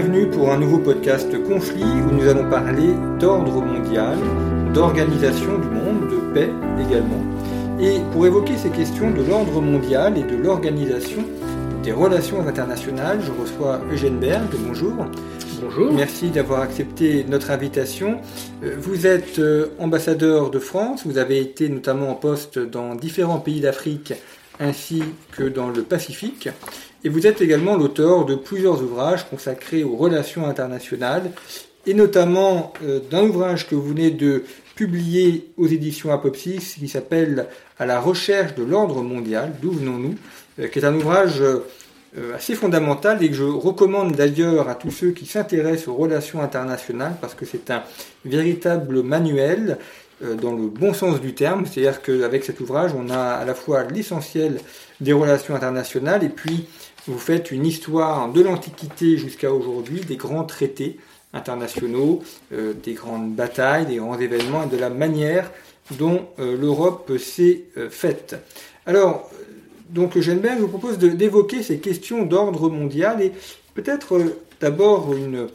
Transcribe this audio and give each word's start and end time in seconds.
Bienvenue 0.00 0.30
pour 0.30 0.52
un 0.52 0.58
nouveau 0.58 0.78
podcast 0.78 1.28
Conflit 1.48 1.82
où 1.82 2.12
nous 2.12 2.28
allons 2.28 2.48
parler 2.48 2.94
d'ordre 3.18 3.60
mondial, 3.60 4.16
d'organisation 4.72 5.58
du 5.58 5.66
monde, 5.66 6.08
de 6.08 6.32
paix 6.32 6.50
également. 6.78 7.20
Et 7.80 7.98
pour 8.12 8.24
évoquer 8.24 8.56
ces 8.56 8.70
questions 8.70 9.10
de 9.10 9.24
l'ordre 9.24 9.60
mondial 9.60 10.16
et 10.16 10.22
de 10.22 10.36
l'organisation 10.36 11.24
des 11.82 11.90
relations 11.90 12.46
internationales, 12.46 13.18
je 13.26 13.32
reçois 13.32 13.80
Eugène 13.90 14.20
Berg. 14.20 14.46
Bonjour. 14.68 14.94
Bonjour. 15.60 15.92
Merci 15.92 16.30
d'avoir 16.30 16.60
accepté 16.60 17.24
notre 17.28 17.50
invitation. 17.50 18.20
Euh, 18.62 18.76
Vous 18.78 19.04
êtes 19.04 19.40
euh, 19.40 19.70
ambassadeur 19.80 20.50
de 20.50 20.60
France, 20.60 21.04
vous 21.06 21.18
avez 21.18 21.40
été 21.40 21.68
notamment 21.68 22.10
en 22.10 22.14
poste 22.14 22.60
dans 22.60 22.94
différents 22.94 23.40
pays 23.40 23.60
d'Afrique 23.60 24.14
ainsi 24.60 25.02
que 25.32 25.42
dans 25.42 25.68
le 25.68 25.82
Pacifique. 25.82 26.48
Et 27.04 27.08
vous 27.08 27.26
êtes 27.26 27.40
également 27.40 27.76
l'auteur 27.76 28.24
de 28.24 28.34
plusieurs 28.34 28.82
ouvrages 28.82 29.28
consacrés 29.28 29.84
aux 29.84 29.96
relations 29.96 30.46
internationales, 30.46 31.30
et 31.86 31.94
notamment 31.94 32.72
euh, 32.82 33.00
d'un 33.10 33.22
ouvrage 33.24 33.68
que 33.68 33.74
vous 33.74 33.88
venez 33.88 34.10
de 34.10 34.44
publier 34.74 35.50
aux 35.56 35.66
éditions 35.66 36.12
Apopsis 36.12 36.76
qui 36.78 36.88
s'appelle 36.88 37.46
À 37.78 37.86
la 37.86 38.00
recherche 38.00 38.54
de 38.54 38.64
l'ordre 38.64 39.02
mondial, 39.02 39.52
d'où 39.62 39.70
venons-nous, 39.72 40.14
euh, 40.58 40.68
qui 40.68 40.80
est 40.80 40.84
un 40.84 40.94
ouvrage 40.94 41.40
euh, 41.40 42.34
assez 42.34 42.54
fondamental 42.54 43.22
et 43.22 43.28
que 43.28 43.34
je 43.34 43.44
recommande 43.44 44.12
d'ailleurs 44.12 44.68
à 44.68 44.74
tous 44.74 44.90
ceux 44.90 45.10
qui 45.10 45.26
s'intéressent 45.26 45.88
aux 45.88 45.94
relations 45.94 46.42
internationales 46.42 47.14
parce 47.20 47.34
que 47.34 47.44
c'est 47.44 47.70
un 47.70 47.82
véritable 48.24 49.02
manuel 49.02 49.78
dans 50.20 50.52
le 50.52 50.66
bon 50.66 50.92
sens 50.92 51.20
du 51.20 51.34
terme, 51.34 51.64
c'est-à-dire 51.66 52.02
qu'avec 52.02 52.44
cet 52.44 52.60
ouvrage, 52.60 52.90
on 52.96 53.08
a 53.10 53.18
à 53.18 53.44
la 53.44 53.54
fois 53.54 53.84
l'essentiel 53.84 54.60
des 55.00 55.12
relations 55.12 55.54
internationales 55.54 56.24
et 56.24 56.28
puis 56.28 56.66
vous 57.06 57.18
faites 57.18 57.50
une 57.50 57.64
histoire 57.64 58.30
de 58.30 58.42
l'Antiquité 58.42 59.16
jusqu'à 59.16 59.52
aujourd'hui, 59.52 60.00
des 60.00 60.16
grands 60.16 60.44
traités 60.44 60.98
internationaux, 61.32 62.22
euh, 62.52 62.72
des 62.74 62.94
grandes 62.94 63.32
batailles, 63.34 63.86
des 63.86 63.96
grands 63.96 64.18
événements 64.18 64.64
et 64.64 64.66
de 64.66 64.76
la 64.76 64.90
manière 64.90 65.50
dont 65.92 66.26
euh, 66.38 66.56
l'Europe 66.56 67.12
s'est 67.18 67.64
euh, 67.76 67.88
faite. 67.88 68.36
Alors, 68.86 69.30
euh, 69.32 69.44
donc 69.90 70.16
Eugène 70.16 70.40
Berg, 70.40 70.56
je 70.58 70.62
vous 70.62 70.68
propose 70.68 70.98
d'évoquer 70.98 71.62
ces 71.62 71.78
questions 71.78 72.24
d'ordre 72.24 72.68
mondial 72.68 73.22
et 73.22 73.32
peut-être 73.74 74.16
euh, 74.16 74.38
d'abord 74.60 75.14
une 75.14 75.48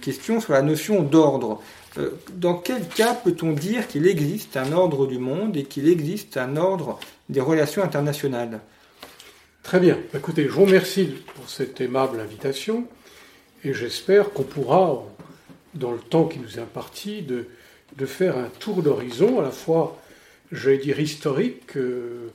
question 0.00 0.40
sur 0.40 0.54
la 0.54 0.62
notion 0.62 1.02
d'ordre. 1.02 1.60
Euh, 1.98 2.10
Dans 2.32 2.54
quel 2.54 2.86
cas 2.88 3.14
peut-on 3.14 3.52
dire 3.52 3.88
qu'il 3.88 4.06
existe 4.06 4.56
un 4.56 4.72
ordre 4.72 5.06
du 5.06 5.18
monde 5.18 5.56
et 5.56 5.64
qu'il 5.64 5.88
existe 5.88 6.36
un 6.36 6.56
ordre 6.56 6.98
des 7.28 7.40
relations 7.40 7.82
internationales? 7.82 8.60
Très 9.62 9.80
bien. 9.80 9.98
Écoutez, 10.14 10.44
je 10.44 10.50
vous 10.50 10.64
remercie 10.64 11.10
pour 11.34 11.48
cette 11.48 11.80
aimable 11.80 12.20
invitation 12.20 12.86
et 13.64 13.74
j'espère 13.74 14.30
qu'on 14.30 14.44
pourra, 14.44 15.04
dans 15.74 15.92
le 15.92 15.98
temps 15.98 16.26
qui 16.26 16.38
nous 16.38 16.58
est 16.58 16.62
imparti, 16.62 17.22
de, 17.22 17.46
faire 18.06 18.38
un 18.38 18.48
tour 18.60 18.82
d'horizon 18.82 19.40
à 19.40 19.42
la 19.42 19.50
fois, 19.50 20.00
j'allais 20.52 20.78
dire, 20.78 21.00
historique, 21.00 21.76
euh, 21.76 22.28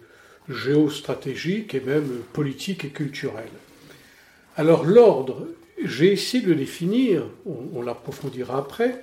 géostratégique 0.50 1.74
et 1.74 1.80
même 1.80 2.22
politique 2.34 2.84
et 2.84 2.90
culturel. 2.90 3.48
Alors 4.58 4.84
l'ordre, 4.84 5.48
j'ai 5.82 6.12
essayé 6.12 6.44
de 6.44 6.50
le 6.50 6.56
définir, 6.56 7.24
on 7.46 7.82
l'approfondira 7.82 8.58
après, 8.58 9.02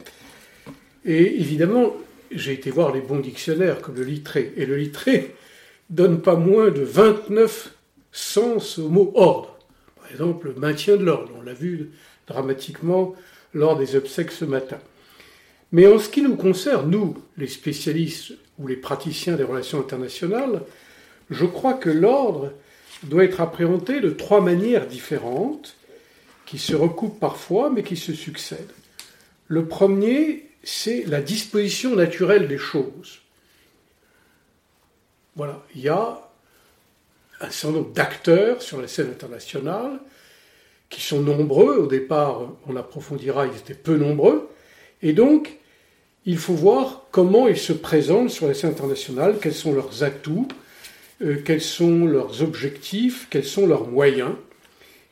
et 1.11 1.41
évidemment, 1.41 1.93
j'ai 2.31 2.53
été 2.53 2.71
voir 2.71 2.95
les 2.95 3.01
bons 3.01 3.19
dictionnaires 3.19 3.81
comme 3.81 3.97
le 3.97 4.05
littré, 4.05 4.53
et 4.57 4.65
le 4.65 4.77
littré 4.77 5.35
donne 5.89 6.23
pas 6.23 6.37
moins 6.37 6.71
de 6.71 6.83
29 6.83 7.75
sens 8.13 8.79
au 8.79 8.89
mot 8.89 9.11
ordre. 9.17 9.59
Par 9.97 10.11
exemple, 10.11 10.49
le 10.49 10.61
maintien 10.61 10.97
de 10.97 11.05
l'ordre, 11.05 11.33
on 11.37 11.43
l'a 11.43 11.53
vu 11.53 11.91
dramatiquement 12.29 13.15
lors 13.55 13.77
des 13.77 13.97
obsèques 13.97 14.31
ce 14.31 14.45
matin. 14.45 14.79
Mais 15.73 15.87
en 15.87 15.99
ce 15.99 16.09
qui 16.09 16.23
nous 16.23 16.37
concerne, 16.37 16.91
nous, 16.91 17.17
les 17.37 17.49
spécialistes 17.49 18.35
ou 18.59 18.69
les 18.69 18.77
praticiens 18.77 19.35
des 19.35 19.45
relations 19.45 19.81
internationales, 19.81 20.63
je 21.29 21.45
crois 21.45 21.75
que 21.75 21.91
l'ordre 21.91 22.53
doit 23.03 23.25
être 23.25 23.41
appréhendé 23.41 24.01
de 24.01 24.11
trois 24.11 24.41
manières 24.41 24.87
différentes, 24.87 25.75
qui 26.47 26.59
se 26.59 26.75
recoupent 26.75 27.19
parfois, 27.19 27.71
mais 27.71 27.83
qui 27.83 27.97
se 27.97 28.13
succèdent. 28.13 28.75
Le 29.47 29.67
premier, 29.67 30.50
c'est 30.63 31.05
la 31.07 31.21
disposition 31.21 31.97
naturelle 31.97 32.49
des 32.49 32.59
choses. 32.59 33.21
Voilà, 35.37 35.63
il 35.75 35.83
y 35.83 35.89
a 35.89 36.21
un 37.41 37.51
certain 37.51 37.79
nombre 37.79 37.93
d'acteurs 37.93 38.61
sur 38.61 38.81
la 38.81 38.89
scène 38.89 39.09
internationale 39.09 40.01
qui 40.91 41.01
sont 41.01 41.21
nombreux. 41.21 41.77
Au 41.79 41.87
départ, 41.87 42.43
on 42.67 42.77
approfondira, 42.77 43.47
ils 43.47 43.57
étaient 43.57 43.75
peu 43.75 43.97
nombreux. 43.97 44.51
Et 45.03 45.13
donc, 45.13 45.57
il 46.27 46.37
faut 46.37 46.55
voir 46.55 47.07
comment 47.11 47.49
ils 47.49 47.57
se 47.57 47.73
présentent 47.73 48.31
sur 48.31 48.47
la 48.47 48.55
scène 48.55 48.71
internationale, 48.71 49.39
quels 49.41 49.55
sont 49.55 49.73
leurs 49.73 50.03
atouts, 50.03 50.49
euh, 51.23 51.37
quels 51.45 51.63
sont 51.63 52.05
leurs 52.07 52.43
objectifs, 52.43 53.29
quels 53.31 53.45
sont 53.45 53.67
leurs 53.67 53.89
moyens. 53.89 54.35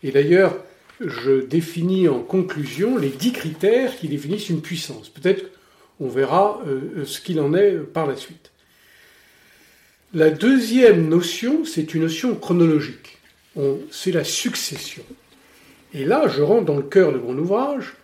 Et 0.02 0.10
d'ailleurs, 0.10 0.56
je 1.00 1.40
définis 1.40 2.08
en 2.08 2.20
conclusion 2.20 2.96
les 2.98 3.08
dix 3.10 3.32
critères 3.32 3.96
qui 3.96 4.08
définissent 4.08 4.48
une 4.48 4.62
puissance. 4.62 5.08
Peut-être 5.08 5.44
on 6.00 6.08
verra 6.08 6.60
euh, 6.66 7.04
ce 7.04 7.20
qu'il 7.20 7.40
en 7.40 7.54
est 7.54 7.72
par 7.72 8.06
la 8.06 8.16
suite. 8.16 8.50
La 10.14 10.30
deuxième 10.30 11.08
notion, 11.08 11.64
c'est 11.64 11.94
une 11.94 12.02
notion 12.02 12.34
chronologique. 12.34 13.18
On- 13.56 13.78
C'est 13.90 14.12
la 14.12 14.24
succession. 14.24 15.02
Et 15.92 16.04
là, 16.04 16.28
je 16.28 16.42
rentre 16.42 16.64
dans 16.66 16.76
le 16.76 16.82
cœur 16.82 17.12
de 17.12 17.18
mon 17.18 17.36
ouvrage. 17.36 17.94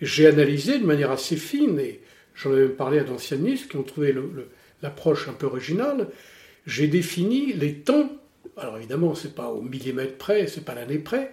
J'ai 0.00 0.26
analysé 0.26 0.78
de 0.78 0.86
manière 0.86 1.10
assez 1.10 1.36
fine, 1.36 1.78
et 1.78 2.00
j'en 2.34 2.52
ai 2.52 2.60
même 2.60 2.70
parlé 2.70 2.98
à 2.98 3.04
d'anciens 3.04 3.36
ministres 3.36 3.68
qui 3.68 3.76
ont 3.76 3.82
trouvé 3.82 4.14
l'approche 4.82 5.28
un 5.28 5.32
peu 5.32 5.46
originale. 5.46 6.08
J'ai 6.66 6.88
défini 6.88 7.52
les 7.52 7.74
temps. 7.74 8.10
Alors 8.56 8.76
évidemment, 8.76 9.14
c'est 9.14 9.34
pas 9.34 9.48
au 9.48 9.62
millimètre 9.62 10.16
près, 10.16 10.46
c'est 10.46 10.64
pas 10.64 10.74
l'année 10.74 10.98
près. 10.98 11.32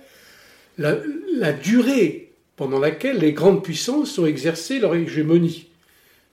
La, 0.81 1.53
durée 1.53 2.31
pendant 2.55 2.79
laquelle 2.79 3.17
les 3.17 3.33
grandes 3.33 3.63
puissances 3.63 4.17
ont 4.17 4.25
exercé 4.25 4.79
leur 4.79 4.95
hégémonie. 4.95 5.67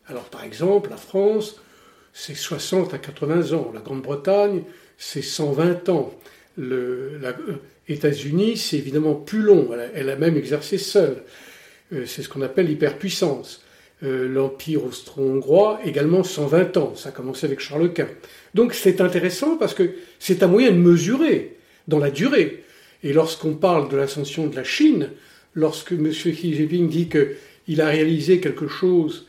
Alors 0.07 0.25
par 0.25 0.45
exemple, 0.45 0.91
la 0.91 0.97
France, 0.97 1.61
c'est 2.13 2.35
60 2.35 2.95
à 2.95 2.99
80 2.99 3.53
ans. 3.53 3.71
La 3.75 3.81
Grande-Bretagne, 3.81 4.63
c'est 4.97 5.23
120 5.23 5.89
ans. 5.91 6.15
Le, 6.57 7.19
la, 7.19 7.31
euh, 7.31 7.61
États-Unis, 7.89 8.57
c'est 8.57 8.77
évidemment 8.77 9.15
plus 9.15 9.43
long. 9.43 9.69
Elle 9.73 9.81
a, 9.81 9.87
elle 9.95 10.11
a 10.11 10.17
même 10.17 10.37
exercé 10.37 10.79
seule. 10.79 11.23
Euh, 11.93 12.05
c'est 12.07 12.23
ce 12.23 12.29
qu'on 12.29 12.43
appelle 12.43 12.67
l'hyperpuissance. 12.67 13.63
Euh, 14.03 14.29
L'Empire 14.29 14.85
austro-hongrois, 14.85 15.81
également 15.85 16.23
120 16.23 16.77
ans. 16.77 16.95
Ça 16.95 17.09
a 17.09 17.13
commencé 17.13 17.47
avec 17.47 17.61
Charles 17.61 17.93
Quint. 17.93 18.09
Donc 18.55 18.75
c'est 18.75 19.01
intéressant 19.01 19.57
parce 19.57 19.75
que 19.75 19.91
c'est 20.19 20.43
un 20.43 20.47
moyen 20.47 20.71
de 20.71 20.77
mesurer 20.77 21.57
dans 21.89 21.99
la 21.99 22.11
durée. 22.11 22.65
Et 23.03 23.13
lorsqu'on 23.13 23.55
parle 23.55 23.89
de 23.89 23.97
l'ascension 23.97 24.47
de 24.47 24.57
la 24.57 24.65
Chine, 24.65 25.11
lorsque 25.55 25.93
M. 25.93 26.11
Xi 26.11 26.55
Jinping 26.55 26.89
dit 26.89 27.09
qu'il 27.09 27.81
a 27.81 27.87
réalisé 27.87 28.41
quelque 28.41 28.69
chose 28.69 29.27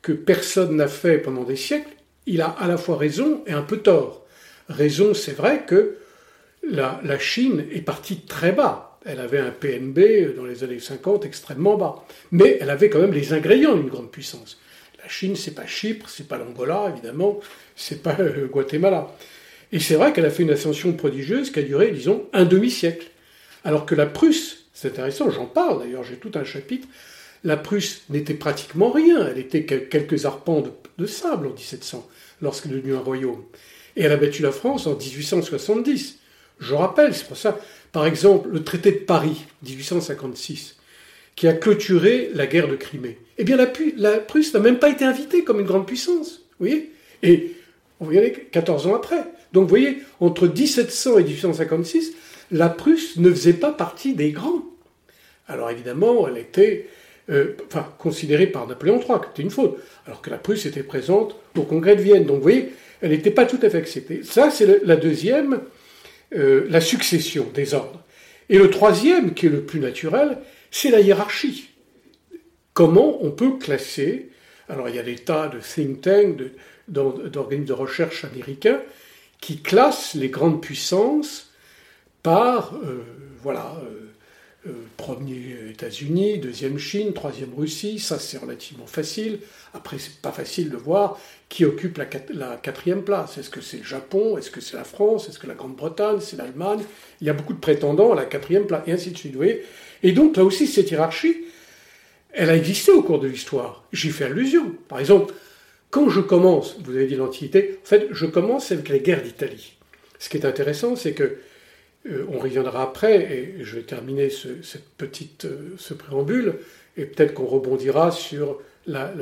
que 0.00 0.12
personne 0.12 0.76
n'a 0.76 0.88
fait 0.88 1.18
pendant 1.18 1.44
des 1.44 1.56
siècles, 1.56 1.94
il 2.26 2.40
a 2.40 2.48
à 2.48 2.66
la 2.68 2.76
fois 2.76 2.96
raison 2.96 3.42
et 3.46 3.52
un 3.52 3.62
peu 3.62 3.78
tort. 3.78 4.24
Raison, 4.68 5.14
c'est 5.14 5.32
vrai 5.32 5.64
que 5.66 5.96
la, 6.68 7.18
Chine 7.18 7.64
est 7.72 7.82
partie 7.82 8.20
très 8.20 8.52
bas. 8.52 8.98
Elle 9.04 9.20
avait 9.20 9.38
un 9.38 9.50
PNB 9.50 10.36
dans 10.36 10.44
les 10.44 10.62
années 10.62 10.78
50 10.78 11.24
extrêmement 11.24 11.76
bas. 11.76 12.04
Mais 12.30 12.58
elle 12.60 12.70
avait 12.70 12.88
quand 12.88 13.00
même 13.00 13.12
les 13.12 13.32
ingrédients 13.32 13.74
d'une 13.74 13.88
grande 13.88 14.10
puissance. 14.10 14.60
La 15.02 15.08
Chine, 15.08 15.34
c'est 15.34 15.54
pas 15.54 15.66
Chypre, 15.66 16.08
c'est 16.08 16.28
pas 16.28 16.38
l'Angola, 16.38 16.92
évidemment, 16.92 17.40
c'est 17.74 18.02
pas 18.02 18.16
euh, 18.20 18.46
Guatemala. 18.46 19.12
Et 19.72 19.80
c'est 19.80 19.96
vrai 19.96 20.12
qu'elle 20.12 20.26
a 20.26 20.30
fait 20.30 20.44
une 20.44 20.50
ascension 20.50 20.92
prodigieuse 20.92 21.50
qui 21.50 21.58
a 21.58 21.62
duré, 21.62 21.90
disons, 21.90 22.28
un 22.32 22.44
demi-siècle. 22.44 23.08
Alors 23.64 23.86
que 23.86 23.94
la 23.94 24.06
Prusse, 24.06 24.66
c'est 24.72 24.88
intéressant, 24.88 25.30
j'en 25.30 25.46
parle 25.46 25.80
d'ailleurs, 25.80 26.04
j'ai 26.04 26.16
tout 26.16 26.32
un 26.34 26.44
chapitre, 26.44 26.88
la 27.44 27.56
Prusse 27.56 28.02
n'était 28.10 28.34
pratiquement 28.34 28.90
rien, 28.90 29.26
elle 29.26 29.38
était 29.38 29.64
quelques 29.64 30.26
arpents 30.26 30.62
de, 30.98 31.06
sable 31.06 31.48
en 31.48 31.50
1700, 31.50 32.08
lorsqu'elle 32.40 32.72
est 32.72 32.76
devenue 32.76 32.94
un 32.94 33.00
royaume. 33.00 33.42
Et 33.96 34.02
elle 34.02 34.12
a 34.12 34.16
battu 34.16 34.42
la 34.42 34.52
France 34.52 34.86
en 34.86 34.96
1870. 34.96 36.18
Je 36.60 36.74
rappelle, 36.74 37.14
c'est 37.14 37.26
pour 37.26 37.36
ça, 37.36 37.58
par 37.90 38.06
exemple, 38.06 38.48
le 38.50 38.62
traité 38.62 38.92
de 38.92 38.98
Paris, 38.98 39.44
1856, 39.64 40.76
qui 41.34 41.48
a 41.48 41.52
clôturé 41.52 42.30
la 42.34 42.46
guerre 42.46 42.68
de 42.68 42.76
Crimée. 42.76 43.18
Eh 43.38 43.44
bien, 43.44 43.56
la, 43.56 43.70
la 43.96 44.18
Prusse 44.18 44.54
n'a 44.54 44.60
même 44.60 44.78
pas 44.78 44.90
été 44.90 45.04
invitée 45.04 45.42
comme 45.42 45.60
une 45.60 45.66
grande 45.66 45.86
puissance. 45.86 46.42
Vous 46.58 46.66
voyez 46.66 46.92
Et 47.22 47.56
vous 47.98 48.06
voyez, 48.06 48.32
14 48.52 48.86
ans 48.86 48.94
après. 48.94 49.24
Donc, 49.52 49.64
vous 49.64 49.68
voyez, 49.68 49.98
entre 50.20 50.46
1700 50.46 51.18
et 51.18 51.24
1856, 51.24 52.12
la 52.52 52.68
Prusse 52.68 53.16
ne 53.16 53.30
faisait 53.30 53.54
pas 53.54 53.72
partie 53.72 54.14
des 54.14 54.30
grands. 54.30 54.62
Alors, 55.48 55.70
évidemment, 55.70 56.28
elle 56.28 56.38
était 56.38 56.86
euh, 57.30 57.56
enfin, 57.66 57.88
considérée 57.98 58.46
par 58.46 58.66
Napoléon 58.66 59.00
III, 59.00 59.20
qui 59.20 59.30
était 59.32 59.42
une 59.42 59.50
faute, 59.50 59.78
alors 60.06 60.20
que 60.20 60.30
la 60.30 60.36
Prusse 60.36 60.66
était 60.66 60.82
présente 60.82 61.34
au 61.56 61.62
congrès 61.62 61.96
de 61.96 62.02
Vienne. 62.02 62.26
Donc, 62.26 62.36
vous 62.36 62.42
voyez, 62.42 62.72
elle 63.00 63.10
n'était 63.10 63.30
pas 63.30 63.46
tout 63.46 63.58
à 63.62 63.70
fait 63.70 63.78
acceptée. 63.78 64.22
Ça, 64.22 64.50
c'est 64.50 64.84
la 64.84 64.96
deuxième, 64.96 65.62
euh, 66.34 66.66
la 66.68 66.80
succession 66.80 67.48
des 67.54 67.74
ordres. 67.74 68.02
Et 68.48 68.58
le 68.58 68.70
troisième, 68.70 69.34
qui 69.34 69.46
est 69.46 69.50
le 69.50 69.62
plus 69.62 69.80
naturel, 69.80 70.38
c'est 70.70 70.90
la 70.90 71.00
hiérarchie. 71.00 71.70
Comment 72.74 73.24
on 73.24 73.30
peut 73.30 73.56
classer 73.58 74.28
Alors, 74.68 74.90
il 74.90 74.96
y 74.96 74.98
a 74.98 75.02
des 75.02 75.16
tas 75.16 75.48
de 75.48 75.58
think 75.58 76.02
tanks, 76.02 76.36
d'organismes 76.88 77.68
de 77.68 77.72
recherche 77.72 78.24
américains, 78.24 78.80
qui 79.40 79.62
classent 79.62 80.14
les 80.14 80.28
grandes 80.28 80.60
puissances 80.60 81.51
par, 82.22 82.74
euh, 82.84 83.02
voilà, 83.42 83.76
euh, 84.66 84.72
premier 84.96 85.70
États-Unis, 85.70 86.38
deuxième 86.38 86.78
Chine, 86.78 87.12
troisième 87.12 87.52
Russie, 87.54 87.98
ça 87.98 88.18
c'est 88.18 88.38
relativement 88.38 88.86
facile. 88.86 89.40
Après, 89.74 89.98
c'est 89.98 90.20
pas 90.22 90.30
facile 90.30 90.70
de 90.70 90.76
voir 90.76 91.18
qui 91.48 91.64
occupe 91.64 91.98
la, 91.98 92.06
quatrième 92.56 93.02
place. 93.02 93.38
Est-ce 93.38 93.50
que 93.50 93.60
c'est 93.60 93.78
le 93.78 93.84
Japon? 93.84 94.38
Est-ce 94.38 94.50
que 94.50 94.60
c'est 94.60 94.76
la 94.76 94.84
France? 94.84 95.28
Est-ce 95.28 95.38
que 95.38 95.46
la 95.48 95.54
Grande-Bretagne? 95.54 96.20
C'est 96.20 96.36
l'Allemagne? 96.36 96.80
Il 97.20 97.26
y 97.26 97.30
a 97.30 97.32
beaucoup 97.32 97.54
de 97.54 97.58
prétendants 97.58 98.12
à 98.12 98.14
la 98.14 98.24
quatrième 98.24 98.66
place, 98.66 98.82
et 98.86 98.92
ainsi 98.92 99.10
de 99.10 99.18
suite. 99.18 99.32
Vous 99.32 99.38
voyez 99.38 99.62
et 100.02 100.12
donc, 100.12 100.36
là 100.36 100.44
aussi, 100.44 100.66
cette 100.66 100.90
hiérarchie, 100.90 101.44
elle 102.32 102.50
a 102.50 102.56
existé 102.56 102.90
au 102.92 103.02
cours 103.02 103.20
de 103.20 103.28
l'histoire. 103.28 103.84
J'y 103.92 104.10
fais 104.10 104.24
allusion. 104.24 104.74
Par 104.88 104.98
exemple, 104.98 105.34
quand 105.90 106.08
je 106.08 106.20
commence, 106.20 106.76
vous 106.82 106.94
avez 106.96 107.06
dit 107.06 107.16
l'Antiquité, 107.16 107.78
en 107.82 107.86
fait, 107.86 108.08
je 108.10 108.26
commence 108.26 108.72
avec 108.72 108.88
les 108.88 109.00
guerres 109.00 109.22
d'Italie. 109.22 109.74
Ce 110.18 110.28
qui 110.28 110.38
est 110.38 110.46
intéressant, 110.46 110.96
c'est 110.96 111.12
que 111.12 111.38
euh, 112.10 112.26
on 112.30 112.38
reviendra 112.38 112.82
après, 112.82 113.32
et 113.32 113.64
je 113.64 113.76
vais 113.76 113.82
terminer 113.82 114.28
ce, 114.28 114.62
cette 114.62 114.88
petite, 114.90 115.44
euh, 115.44 115.74
ce 115.78 115.94
préambule, 115.94 116.54
et 116.96 117.04
peut-être 117.04 117.34
qu'on 117.34 117.46
rebondira 117.46 118.10
sur 118.10 118.60
la, 118.86 119.12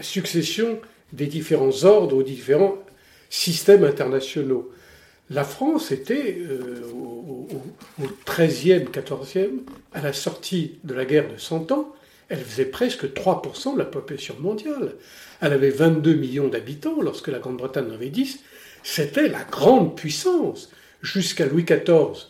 succession 0.00 0.80
des 1.12 1.26
différents 1.26 1.84
ordres 1.84 2.16
ou 2.16 2.22
différents 2.22 2.78
systèmes 3.30 3.84
internationaux. 3.84 4.72
La 5.30 5.44
France 5.44 5.92
était 5.92 6.38
euh, 6.40 6.82
au, 6.92 7.48
au, 8.00 8.06
13e, 8.26 8.88
14e, 8.90 9.60
à 9.92 10.00
la 10.00 10.12
sortie 10.12 10.78
de 10.82 10.94
la 10.94 11.04
guerre 11.04 11.32
de 11.32 11.38
Cent 11.38 11.70
Ans, 11.72 11.94
elle 12.28 12.40
faisait 12.40 12.64
presque 12.64 13.04
3% 13.04 13.74
de 13.74 13.78
la 13.78 13.84
population 13.84 14.34
mondiale. 14.40 14.94
Elle 15.40 15.52
avait 15.52 15.70
22 15.70 16.14
millions 16.14 16.48
d'habitants 16.48 17.00
lorsque 17.00 17.28
la 17.28 17.38
Grande-Bretagne 17.38 17.90
en 17.90 17.94
avait 17.94 18.08
10. 18.08 18.40
C'était 18.82 19.28
la 19.28 19.44
grande 19.44 19.96
puissance 19.96 20.70
jusqu'à 21.02 21.46
Louis 21.46 21.64
XIV, 21.64 22.28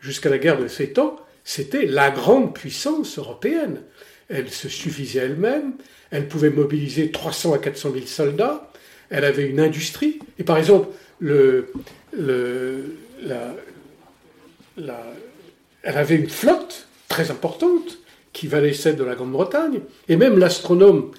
jusqu'à 0.00 0.30
la 0.30 0.38
guerre 0.38 0.58
de 0.58 0.68
Sept 0.68 0.98
Ans, 0.98 1.16
c'était 1.44 1.84
la 1.84 2.10
grande 2.10 2.54
puissance 2.54 3.18
européenne. 3.18 3.82
Elle 4.28 4.50
se 4.50 4.68
suffisait 4.68 5.20
elle-même, 5.20 5.74
elle 6.10 6.28
pouvait 6.28 6.50
mobiliser 6.50 7.10
300 7.10 7.52
à 7.52 7.58
400 7.58 7.92
000 7.92 8.06
soldats, 8.06 8.70
elle 9.10 9.24
avait 9.24 9.46
une 9.46 9.60
industrie. 9.60 10.18
Et 10.38 10.44
par 10.44 10.56
exemple, 10.56 10.88
elle 11.20 11.66
avait 15.84 16.16
une 16.16 16.30
flotte 16.30 16.88
très 17.08 17.30
importante 17.30 17.98
qui 18.32 18.46
valait 18.46 18.72
celle 18.72 18.96
de 18.96 19.04
la 19.04 19.14
Grande-Bretagne. 19.14 19.80
Et 20.08 20.16
même 20.16 20.38
l'astronome, 20.38 21.12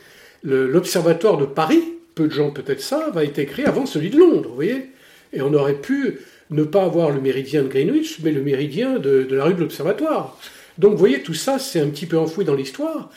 l'observatoire 0.43 1.37
de 1.37 1.45
Paris, 1.45 1.83
peu 2.15 2.27
de 2.27 2.33
gens 2.33 2.51
peut-être 2.51 2.81
savent, 2.81 3.17
a 3.17 3.23
été 3.23 3.45
créé 3.45 3.65
avant 3.65 3.85
celui 3.85 4.09
de 4.09 4.17
Londres, 4.17 4.49
vous 4.49 4.55
voyez. 4.55 4.89
Et 5.31 5.41
on 5.41 5.53
aurait 5.53 5.79
pu 5.79 6.19
ne 6.49 6.63
pas 6.63 6.83
avoir 6.83 7.09
le 7.09 7.21
méridien 7.21 7.63
de 7.63 7.67
Greenwich, 7.67 8.19
mais 8.23 8.31
le 8.31 8.41
méridien 8.41 8.99
de, 8.99 9.27
la 9.31 9.45
rue 9.45 9.53
de 9.53 9.61
l'Observatoire. 9.61 10.37
Donc 10.77 10.91
vous 10.91 10.97
voyez, 10.97 11.21
tout 11.21 11.33
ça, 11.33 11.59
c'est 11.59 11.79
un 11.79 11.87
petit 11.87 12.05
peu 12.05 12.17
enfoui 12.17 12.45
dans 12.45 12.55
l'histoire, 12.55 13.09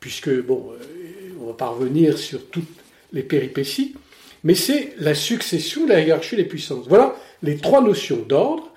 puisque, 0.00 0.30
bon, 0.42 0.70
euh, 0.72 0.84
on 1.40 1.46
va 1.46 1.54
pas 1.54 1.68
revenir 1.68 2.18
sur 2.18 2.46
toutes 2.46 2.68
les 3.12 3.22
péripéties, 3.22 3.94
mais 4.44 4.54
c'est 4.54 4.92
la 4.98 5.14
succession 5.14 5.86
la 5.86 6.00
hiérarchie 6.00 6.36
des 6.36 6.44
puissances. 6.44 6.86
Voilà 6.88 7.16
les 7.42 7.56
trois 7.56 7.82
notions 7.82 8.24
d'ordre, 8.28 8.72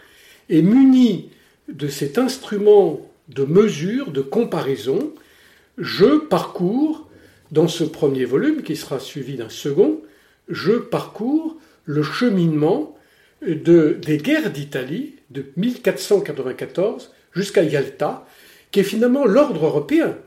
et 0.50 0.62
munies 0.62 1.30
de 1.70 1.88
cet 1.88 2.18
instrument 2.18 3.08
de 3.30 3.46
mesure, 3.46 4.12
de 4.12 4.22
comparaison, 4.22 5.14
je 5.78 6.18
parcours, 6.18 7.08
dans 7.52 7.68
ce 7.68 7.84
premier 7.84 8.26
volume, 8.26 8.62
qui 8.62 8.76
sera 8.76 9.00
suivi 9.00 9.36
d'un 9.36 9.50
second, 9.50 10.02
je 10.50 10.74
parcours 10.74 11.58
le 11.86 12.04
cheminement 12.04 12.98
de, 13.42 13.98
des 14.02 14.18
guerres 14.18 14.52
d'Italie 14.52 15.16
de 15.30 15.46
1494 15.58 17.12
jusqu'à 17.34 17.64
Yalta, 17.64 18.26
qui 18.72 18.80
est 18.80 18.84
finalement 18.84 19.26
l'ordre 19.26 19.66
européen. 19.66 20.18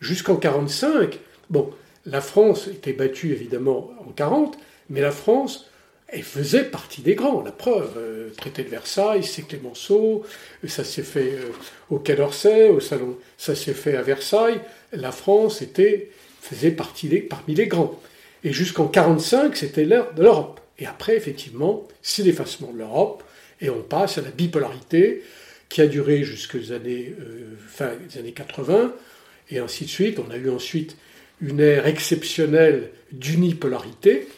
Jusqu'en 0.00 0.36
45, 0.36 1.18
bon, 1.50 1.70
la 2.06 2.20
France 2.20 2.68
était 2.68 2.92
battue 2.92 3.32
évidemment 3.32 3.90
en 4.06 4.10
40, 4.12 4.58
mais 4.90 5.00
la 5.00 5.12
France, 5.12 5.70
elle 6.08 6.22
faisait 6.22 6.64
partie 6.64 7.00
des 7.00 7.14
grands. 7.14 7.42
La 7.42 7.52
preuve, 7.52 7.94
euh, 7.96 8.30
traité 8.36 8.62
de 8.64 8.68
Versailles, 8.68 9.24
c'est 9.24 9.42
Clémenceau, 9.42 10.24
ça 10.66 10.84
s'est 10.84 11.02
fait 11.02 11.32
euh, 11.32 11.50
au 11.90 11.98
Quai 11.98 12.16
d'Orsay, 12.16 12.68
au 12.68 12.80
salon, 12.80 13.16
ça 13.38 13.54
s'est 13.54 13.72
fait 13.72 13.96
à 13.96 14.02
Versailles. 14.02 14.60
La 14.92 15.12
France 15.12 15.62
était, 15.62 16.10
faisait 16.42 16.70
partie 16.70 17.08
parmi 17.20 17.54
les 17.54 17.66
grands. 17.66 17.98
Et 18.42 18.52
jusqu'en 18.52 18.86
45, 18.86 19.56
c'était 19.56 19.84
l'heure 19.84 20.12
de 20.14 20.22
l'Europe. 20.22 20.60
Et 20.78 20.86
après, 20.86 21.16
effectivement, 21.16 21.86
c'est 22.02 22.22
l'effacement 22.22 22.72
de 22.72 22.78
l'Europe, 22.78 23.22
et 23.60 23.70
on 23.70 23.82
passe 23.82 24.18
à 24.18 24.22
la 24.22 24.30
bipolarité 24.30 25.22
qui 25.68 25.80
a 25.80 25.86
duré 25.86 26.24
jusqu'aux 26.24 26.72
années, 26.72 27.14
euh, 27.20 27.54
fin 27.66 27.92
des 28.08 28.18
années 28.18 28.32
80, 28.32 28.94
et 29.50 29.58
ainsi 29.58 29.84
de 29.84 29.90
suite. 29.90 30.18
On 30.18 30.30
a 30.30 30.36
eu 30.36 30.50
ensuite 30.50 30.96
une 31.40 31.60
ère 31.60 31.86
exceptionnelle 31.86 32.90
d'unipolarité 33.12 34.28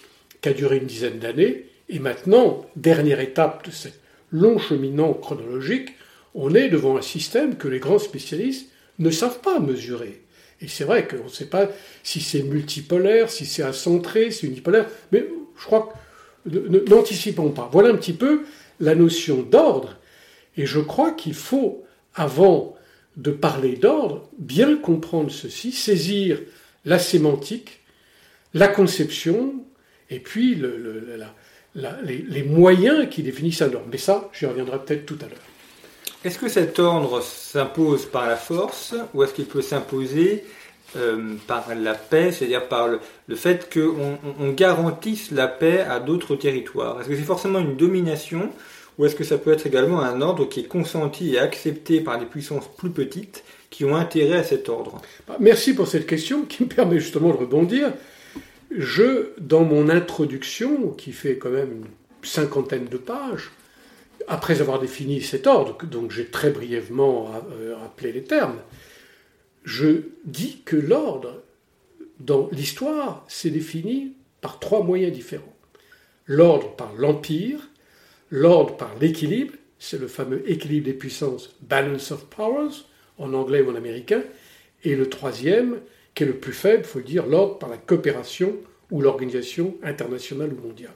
qui 0.40 0.48
a 0.48 0.52
duré 0.52 0.78
une 0.78 0.86
dizaine 0.86 1.18
d'années, 1.18 1.66
et 1.88 1.98
maintenant, 1.98 2.66
dernière 2.76 3.20
étape 3.20 3.66
de 3.66 3.70
ce 3.70 3.88
long 4.32 4.58
cheminant 4.58 5.14
chronologique, 5.14 5.94
on 6.34 6.54
est 6.54 6.68
devant 6.68 6.96
un 6.96 7.02
système 7.02 7.56
que 7.56 7.68
les 7.68 7.78
grands 7.78 7.98
spécialistes 7.98 8.68
ne 8.98 9.10
savent 9.10 9.40
pas 9.40 9.60
mesurer. 9.60 10.20
Et 10.60 10.68
c'est 10.68 10.84
vrai 10.84 11.06
qu'on 11.06 11.24
ne 11.24 11.28
sait 11.28 11.46
pas 11.46 11.68
si 12.02 12.20
c'est 12.20 12.42
multipolaire, 12.42 13.30
si 13.30 13.46
c'est 13.46 13.62
acentré, 13.62 14.30
si 14.30 14.46
unipolaire, 14.46 14.86
mais 15.12 15.26
je 15.58 15.64
crois 15.64 15.92
que 15.92 15.98
n'anticipons 16.88 17.50
pas. 17.50 17.68
Voilà 17.72 17.90
un 17.90 17.96
petit 17.96 18.12
peu 18.12 18.42
la 18.80 18.94
notion 18.94 19.42
d'ordre. 19.42 19.96
Et 20.56 20.66
je 20.66 20.80
crois 20.80 21.12
qu'il 21.12 21.34
faut, 21.34 21.84
avant 22.14 22.76
de 23.16 23.30
parler 23.30 23.76
d'ordre, 23.76 24.28
bien 24.38 24.76
comprendre 24.76 25.30
ceci, 25.30 25.72
saisir 25.72 26.38
la 26.84 26.98
sémantique, 26.98 27.80
la 28.54 28.68
conception, 28.68 29.54
et 30.10 30.20
puis 30.20 30.54
les, 31.74 32.42
moyens 32.42 33.08
qui 33.10 33.22
définissent 33.22 33.62
un 33.62 33.72
ordre. 33.72 33.88
Mais 33.90 33.98
ça, 33.98 34.30
j'y 34.32 34.46
reviendrai 34.46 34.78
peut-être 34.84 35.06
tout 35.06 35.18
à 35.20 35.24
l'heure. 35.28 35.38
Est-ce 36.24 36.38
que 36.38 36.48
cet 36.48 36.78
ordre 36.78 37.22
s'impose 37.22 38.06
par 38.06 38.26
la 38.26 38.36
force 38.36 38.94
ou 39.14 39.22
est-ce 39.22 39.34
qu'il 39.34 39.46
peut 39.46 39.62
s'imposer 39.62 40.44
euh, 40.94 41.34
par 41.46 41.74
la 41.74 41.94
paix, 41.94 42.30
c'est-à-dire 42.30 42.68
par 42.68 42.88
le, 42.88 43.00
fait 43.34 43.72
qu'on 43.72 44.18
on 44.38 44.50
garantisse 44.52 45.32
la 45.32 45.48
paix 45.48 45.80
à 45.80 45.98
d'autres 45.98 46.36
territoires 46.36 47.00
Est-ce 47.00 47.08
que 47.08 47.16
c'est 47.16 47.22
forcément 47.22 47.58
une 47.58 47.76
domination 47.76 48.50
ou 48.98 49.04
est-ce 49.04 49.14
que 49.14 49.24
ça 49.24 49.36
peut 49.36 49.52
être 49.52 49.66
également 49.66 50.00
un 50.00 50.22
ordre 50.22 50.48
qui 50.48 50.60
est 50.60 50.68
consenti 50.68 51.34
et 51.34 51.38
accepté 51.38 52.00
par 52.00 52.18
des 52.18 52.24
puissances 52.24 52.68
plus 52.78 52.90
petites 52.90 53.44
qui 53.68 53.84
ont 53.84 53.94
intérêt 53.94 54.38
à 54.38 54.44
cet 54.44 54.68
ordre? 54.68 55.02
Bah, 55.28 55.36
Merci 55.40 55.74
pour 55.74 55.86
cette 55.88 56.06
question 56.06 56.42
qui 56.42 56.62
me 56.62 56.68
permet 56.68 56.98
justement 56.98 57.30
de 57.30 57.36
rebondir. 57.36 57.92
Je, 58.70 59.30
dans 59.38 59.64
mon 59.64 59.88
introduction, 59.88 60.90
qui 60.92 61.12
fait 61.12 61.36
quand 61.36 61.50
même 61.50 61.72
une 61.72 61.86
cinquantaine 62.22 62.86
de 62.86 62.96
pages, 62.96 63.50
après 64.28 64.60
avoir 64.60 64.80
défini 64.80 65.20
cet 65.20 65.46
ordre, 65.46 65.76
donc 65.84 66.10
j'ai 66.10 66.26
très 66.26 66.50
brièvement 66.50 67.30
euh, 67.60 67.74
rappelé 67.80 68.12
les 68.12 68.24
termes, 68.24 68.56
je 69.66 70.02
dis 70.24 70.62
que 70.64 70.76
l'ordre, 70.76 71.42
dans 72.20 72.48
l'histoire, 72.52 73.24
s'est 73.28 73.50
défini 73.50 74.14
par 74.40 74.60
trois 74.60 74.82
moyens 74.82 75.12
différents. 75.12 75.52
l'ordre 76.28 76.74
par 76.74 76.92
l'empire, 76.94 77.68
l'ordre 78.30 78.76
par 78.76 78.96
l'équilibre, 79.00 79.52
c'est 79.78 80.00
le 80.00 80.08
fameux 80.08 80.48
équilibre 80.50 80.86
des 80.86 80.92
puissances, 80.92 81.54
balance 81.60 82.10
of 82.10 82.24
powers, 82.26 82.86
en 83.18 83.32
anglais 83.32 83.60
ou 83.60 83.70
en 83.70 83.76
américain, 83.76 84.22
et 84.82 84.96
le 84.96 85.08
troisième, 85.08 85.80
qui 86.14 86.22
est 86.22 86.26
le 86.26 86.36
plus 86.36 86.52
faible, 86.52 86.82
il 86.84 86.88
faut 86.88 87.00
dire, 87.00 87.26
l'ordre 87.26 87.58
par 87.58 87.68
la 87.68 87.76
coopération 87.76 88.56
ou 88.90 89.00
l'organisation 89.00 89.76
internationale 89.82 90.52
ou 90.52 90.66
mondiale. 90.66 90.94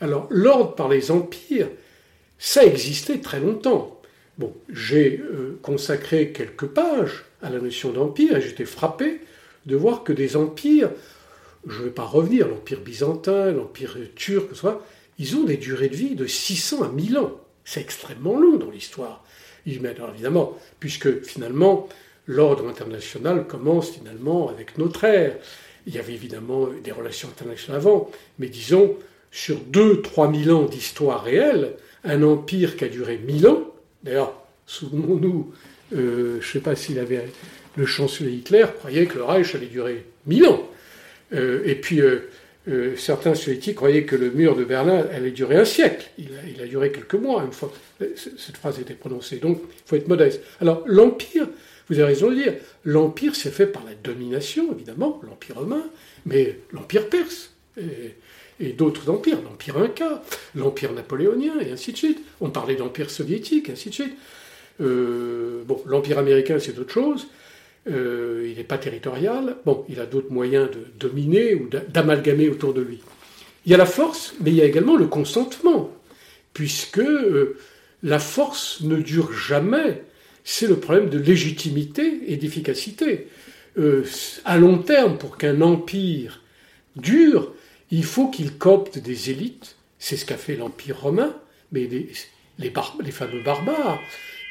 Alors, 0.00 0.26
l'ordre 0.30 0.74
par 0.74 0.88
les 0.88 1.10
empires, 1.10 1.68
ça 2.38 2.64
existait 2.64 3.20
très 3.20 3.40
longtemps. 3.40 3.97
Bon, 4.38 4.54
j'ai 4.72 5.20
euh, 5.20 5.58
consacré 5.62 6.30
quelques 6.30 6.66
pages 6.66 7.24
à 7.42 7.50
la 7.50 7.58
notion 7.58 7.90
d'empire 7.90 8.36
et 8.36 8.40
j'étais 8.40 8.64
frappé 8.64 9.20
de 9.66 9.76
voir 9.76 10.04
que 10.04 10.12
des 10.12 10.36
empires, 10.36 10.90
je 11.66 11.80
ne 11.80 11.84
vais 11.86 11.90
pas 11.90 12.04
revenir, 12.04 12.46
l'empire 12.46 12.80
byzantin, 12.80 13.50
l'empire 13.50 13.96
turc, 14.14 14.54
soit, 14.54 14.84
ils 15.18 15.36
ont 15.36 15.42
des 15.42 15.56
durées 15.56 15.88
de 15.88 15.96
vie 15.96 16.14
de 16.14 16.26
600 16.26 16.82
à 16.82 16.88
1000 16.88 17.18
ans. 17.18 17.40
C'est 17.64 17.80
extrêmement 17.80 18.38
long 18.38 18.56
dans 18.56 18.70
l'histoire. 18.70 19.24
Alors 19.66 20.10
évidemment, 20.14 20.56
puisque 20.80 21.22
finalement, 21.24 21.88
l'ordre 22.26 22.68
international 22.68 23.46
commence 23.46 23.90
finalement 23.90 24.48
avec 24.48 24.78
notre 24.78 25.04
ère. 25.04 25.36
Il 25.86 25.94
y 25.94 25.98
avait 25.98 26.14
évidemment 26.14 26.68
des 26.82 26.92
relations 26.92 27.28
internationales 27.28 27.80
avant, 27.80 28.10
mais 28.38 28.48
disons, 28.48 28.96
sur 29.30 29.56
2-3 29.56 30.44
000 30.44 30.56
ans 30.56 30.66
d'histoire 30.66 31.24
réelle, 31.24 31.74
un 32.04 32.22
empire 32.22 32.76
qui 32.76 32.84
a 32.84 32.88
duré 32.88 33.18
1000 33.18 33.48
ans, 33.48 33.74
d'ailleurs, 34.02 34.34
souvenons-nous, 34.66 35.52
euh, 35.94 36.38
je 36.40 36.46
ne 36.46 36.52
sais 36.52 36.60
pas 36.60 36.76
s'il 36.76 36.98
avait. 36.98 37.24
Le 37.76 37.86
chancelier 37.86 38.32
Hitler 38.32 38.66
croyait 38.78 39.06
que 39.06 39.16
le 39.18 39.24
Reich 39.24 39.54
allait 39.54 39.66
durer 39.66 40.04
1000 40.26 40.46
ans. 40.46 40.68
Euh, 41.32 41.62
et 41.64 41.76
puis, 41.76 42.00
euh, 42.00 42.96
certains 42.96 43.34
soviétiques 43.34 43.76
croyaient 43.76 44.04
que 44.04 44.16
le 44.16 44.30
mur 44.30 44.56
de 44.56 44.64
Berlin 44.64 45.06
allait 45.12 45.30
durer 45.30 45.56
un 45.56 45.64
siècle. 45.64 46.10
Il 46.18 46.60
a, 46.60 46.66
duré 46.66 46.90
quelques 46.92 47.14
mois, 47.14 47.42
une 47.44 47.52
fois 47.52 47.72
cette 47.98 48.56
phrase 48.56 48.78
été 48.78 48.94
prononcée. 48.94 49.36
Donc, 49.36 49.60
il 49.62 49.82
faut 49.86 49.96
être 49.96 50.08
modeste. 50.08 50.42
Alors, 50.60 50.82
l'Empire, 50.86 51.48
vous 51.88 51.98
avez 51.98 52.08
raison 52.08 52.30
de 52.30 52.34
dire, 52.34 52.54
l'Empire 52.84 53.34
s'est 53.34 53.50
fait 53.50 53.66
par 53.66 53.84
la 53.84 53.94
domination, 53.94 54.72
évidemment, 54.72 55.20
l'Empire 55.24 55.56
romain, 55.56 55.84
mais 56.26 56.58
l'Empire 56.72 57.08
perse. 57.08 57.52
Et, 58.60 58.72
d'autres 58.72 59.08
empires, 59.08 59.38
l'Empire 59.44 59.78
Inca, 59.78 60.22
l'Empire 60.56 60.92
napoléonien, 60.92 61.60
et 61.60 61.70
ainsi 61.70 61.92
de 61.92 61.96
suite. 61.96 62.20
On 62.40 62.50
parlait 62.50 62.74
d'Empire 62.74 63.08
soviétique, 63.08 63.68
et 63.68 63.72
ainsi 63.72 63.90
de 63.90 63.94
suite. 63.94 64.14
Euh, 64.80 65.62
bon, 65.64 65.82
l'Empire 65.86 66.18
américain, 66.18 66.58
c'est 66.58 66.78
autre 66.78 66.92
chose. 66.92 67.28
Euh, 67.88 68.48
il 68.50 68.56
n'est 68.56 68.64
pas 68.64 68.78
territorial. 68.78 69.56
Bon, 69.64 69.84
il 69.88 70.00
a 70.00 70.06
d'autres 70.06 70.32
moyens 70.32 70.68
de 70.70 70.84
dominer 70.98 71.54
ou 71.54 71.68
d'amalgamer 71.68 72.48
autour 72.48 72.74
de 72.74 72.80
lui. 72.80 73.00
Il 73.64 73.72
y 73.72 73.74
a 73.74 73.78
la 73.78 73.86
force, 73.86 74.34
mais 74.40 74.50
il 74.50 74.56
y 74.56 74.62
a 74.62 74.64
également 74.64 74.96
le 74.96 75.06
consentement, 75.06 75.90
puisque 76.52 76.98
euh, 76.98 77.56
la 78.02 78.18
force 78.18 78.80
ne 78.82 78.96
dure 78.96 79.32
jamais. 79.32 80.02
C'est 80.44 80.66
le 80.66 80.76
problème 80.76 81.10
de 81.10 81.18
légitimité 81.18 82.20
et 82.26 82.36
d'efficacité. 82.36 83.28
à 84.44 84.58
long 84.58 84.78
terme, 84.78 85.18
pour 85.18 85.36
qu'un 85.36 85.60
empire 85.60 86.42
dure, 86.96 87.52
il 87.90 88.04
faut 88.04 88.28
qu'il 88.28 88.56
copte 88.58 88.98
des 88.98 89.30
élites. 89.30 89.76
C'est 89.98 90.16
ce 90.16 90.24
qu'a 90.24 90.36
fait 90.36 90.56
l'Empire 90.56 91.00
romain, 91.00 91.34
mais 91.72 91.86
les, 91.86 92.10
les 92.58 93.10
fameux 93.10 93.42
barbares 93.42 94.00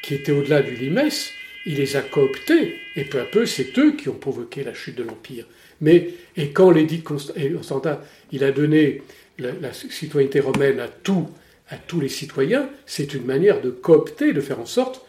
qui 0.02 0.14
étaient 0.14 0.32
au-delà 0.32 0.62
du 0.62 0.74
limès, 0.74 1.32
il 1.66 1.76
les 1.76 1.96
a 1.96 2.02
cooptés, 2.02 2.76
et 2.96 3.04
peu 3.04 3.20
à 3.20 3.24
peu, 3.24 3.46
c'est 3.46 3.78
eux 3.78 3.92
qui 3.96 4.08
ont 4.08 4.14
provoqué 4.14 4.64
la 4.64 4.74
chute 4.74 4.96
de 4.96 5.02
l'Empire. 5.02 5.46
Mais, 5.80 6.10
et 6.36 6.50
quand 6.50 6.70
l'édit 6.70 7.02
Constantin, 7.02 8.00
il 8.32 8.42
a 8.44 8.50
donné 8.50 9.02
la, 9.38 9.72
citoyenneté 9.72 10.40
romaine 10.40 10.80
à, 10.80 10.88
tout, 10.88 11.28
à 11.68 11.76
tous 11.76 12.00
les 12.00 12.08
citoyens, 12.08 12.68
c'est 12.86 13.14
une 13.14 13.24
manière 13.24 13.60
de 13.60 13.70
coopter, 13.70 14.32
de 14.32 14.40
faire 14.40 14.60
en 14.60 14.66
sorte 14.66 15.04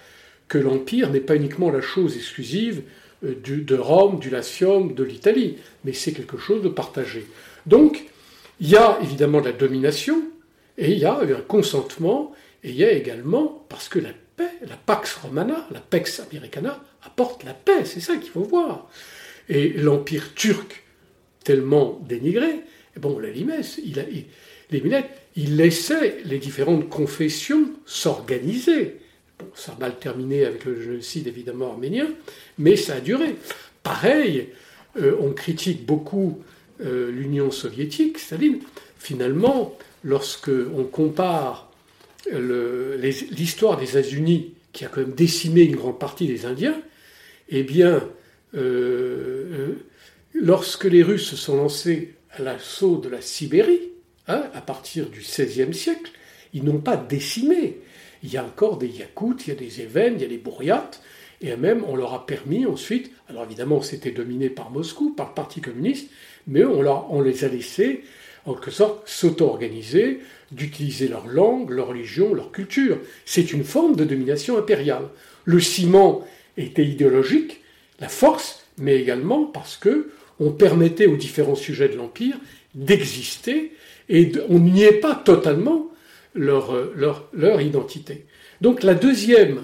que 0.48 0.58
l'Empire 0.58 1.10
n'est 1.12 1.20
pas 1.20 1.36
uniquement 1.36 1.72
la 1.72 1.82
chose 1.82 2.16
exclusive 2.16 2.82
euh, 3.24 3.36
de 3.44 3.76
Rome, 3.76 4.20
du 4.20 4.30
Latium, 4.30 4.94
de 4.94 5.04
l'Italie, 5.04 5.58
mais 5.86 5.94
c'est 5.94 6.12
quelque 6.12 6.38
chose 6.38 6.62
de 6.62 6.70
partagé. 6.70 7.26
Donc, 7.66 8.06
il 8.60 8.70
y 8.70 8.76
a 8.76 9.00
évidemment 9.02 9.42
de 9.42 9.48
la 9.48 9.54
domination, 9.54 10.22
et 10.78 10.92
il 10.92 10.98
y 11.00 11.06
a 11.06 11.20
un 11.20 11.42
consentement, 11.48 12.34
et 12.64 12.70
il 12.70 12.76
y 12.76 12.84
a 12.84 12.92
également, 12.92 13.66
parce 13.70 13.90
que 13.90 14.00
la 14.00 14.12
la 14.68 14.76
Pax 14.76 15.16
Romana, 15.16 15.68
la 15.72 15.80
Pax 15.80 16.20
Americana, 16.20 16.84
apporte 17.04 17.44
la 17.44 17.54
paix, 17.54 17.86
c'est 17.86 18.00
ça 18.00 18.16
qu'il 18.18 18.32
faut 18.32 18.44
voir. 18.44 18.90
Et 19.48 19.70
l'Empire 19.70 20.34
turc, 20.36 20.84
tellement 21.44 22.00
dénigré, 22.08 22.62
eh 22.96 23.00
bon, 23.00 23.20
la 23.20 23.30
Limès, 23.30 23.80
il, 23.84 24.04
les 24.72 24.82
Minettes, 24.82 25.10
il 25.36 25.56
laissait 25.56 26.18
les 26.26 26.38
différentes 26.38 26.90
confessions 26.90 27.72
s'organiser. 27.86 28.98
Bon, 29.40 29.48
ça 29.56 29.74
a 29.74 29.80
mal 29.80 29.98
terminé 29.98 30.46
avec 30.46 30.66
le 30.66 30.80
génocide 30.82 31.28
évidemment 31.28 31.72
arménien, 31.72 32.08
mais 32.58 32.76
ça 32.76 32.96
a 32.96 33.00
duré. 33.00 33.36
Pareil, 33.84 34.50
euh, 34.98 35.16
on 35.22 35.32
critique 35.32 35.86
beaucoup 35.86 36.44
euh, 36.82 37.12
l'Union 37.12 37.52
soviétique, 37.52 38.20
Staline. 38.20 38.60
Finalement, 38.98 39.78
lorsque 40.04 40.52
on 40.76 40.84
compare 40.84 41.72
l'histoire 42.32 43.78
des 43.78 43.90
États-Unis, 43.92 44.54
qui 44.74 44.86
a 44.86 44.88
quand 44.88 45.02
même 45.02 45.14
décimé 45.14 45.62
une 45.62 45.76
grande 45.76 46.00
partie 46.00 46.28
des 46.28 46.46
Indiens, 46.46 46.80
eh 47.50 47.64
bien, 47.64 48.04
euh, 48.56 48.58
euh, 48.58 49.76
lorsque 50.34 50.86
les 50.86 51.04
Russes 51.04 51.30
se 51.30 51.36
sont 51.36 51.58
lancés 51.58 52.16
à 52.32 52.42
l'assaut 52.42 52.98
de 52.98 53.10
la 53.10 53.22
Sibérie, 53.22 53.90
hein, 54.28 54.44
à 54.54 54.62
partir 54.62 55.10
du 55.10 55.20
XVIe 55.20 55.74
siècle, 55.74 56.12
ils 56.54 56.64
n'ont 56.64 56.80
pas 56.80 56.98
décimé. 56.98 57.80
Il 58.24 58.32
y 58.32 58.38
a 58.38 58.46
encore 58.46 58.78
des 58.78 58.88
Yakoutes, 58.88 59.48
il 59.48 59.50
y 59.50 59.54
a 59.54 59.60
des 59.60 59.82
Évènes, 59.82 60.16
il 60.16 60.22
y 60.22 60.26
a 60.26 60.30
des 60.30 60.38
Bouriates, 60.38 61.02
et 61.42 61.56
même 61.56 61.84
on 61.88 61.96
leur 61.96 62.14
a 62.14 62.26
permis 62.26 62.66
ensuite, 62.66 63.12
alors 63.30 63.44
évidemment 63.44 63.82
c'était 63.82 64.12
dominé 64.12 64.50
par 64.50 64.72
Moscou, 64.72 65.12
par 65.12 65.30
le 65.30 65.34
Parti 65.34 65.62
communiste, 65.62 66.10
mais 66.50 66.66
on, 66.66 67.22
les 67.22 67.46
a 67.46 67.48
laissés 67.48 68.04
en 68.46 68.54
quelque 68.54 68.72
sorte 68.72 69.08
s'auto-organiser, 69.08 70.20
d'utiliser 70.52 71.08
leur 71.08 71.28
langue, 71.28 71.70
leur 71.70 71.88
religion, 71.88 72.34
leur 72.34 72.52
culture. 72.52 72.98
C'est 73.26 73.54
une 73.54 73.64
forme 73.64 73.96
de 73.96 74.04
domination 74.04 74.58
impériale. 74.58 75.08
Le 75.46 75.60
ciment 75.60 76.28
était 76.58 76.86
idéologique, 76.86 77.62
la 78.00 78.10
force, 78.10 78.66
mais 78.78 79.00
également 79.00 79.46
parce 79.46 79.78
que 79.78 80.10
on 80.40 80.52
permettait 80.52 81.06
aux 81.06 81.18
différents 81.18 81.56
sujets 81.56 81.90
de 81.90 81.98
l'empire 81.98 82.38
d'exister 82.74 83.74
et 84.08 84.32
on 84.48 84.60
n'y 84.60 84.84
est 84.84 85.00
pas 85.00 85.16
totalement 85.16 85.92
leur, 86.34 87.62
identité. 87.62 88.26
Donc 88.62 88.84
la 88.84 88.96
deuxième 88.96 89.64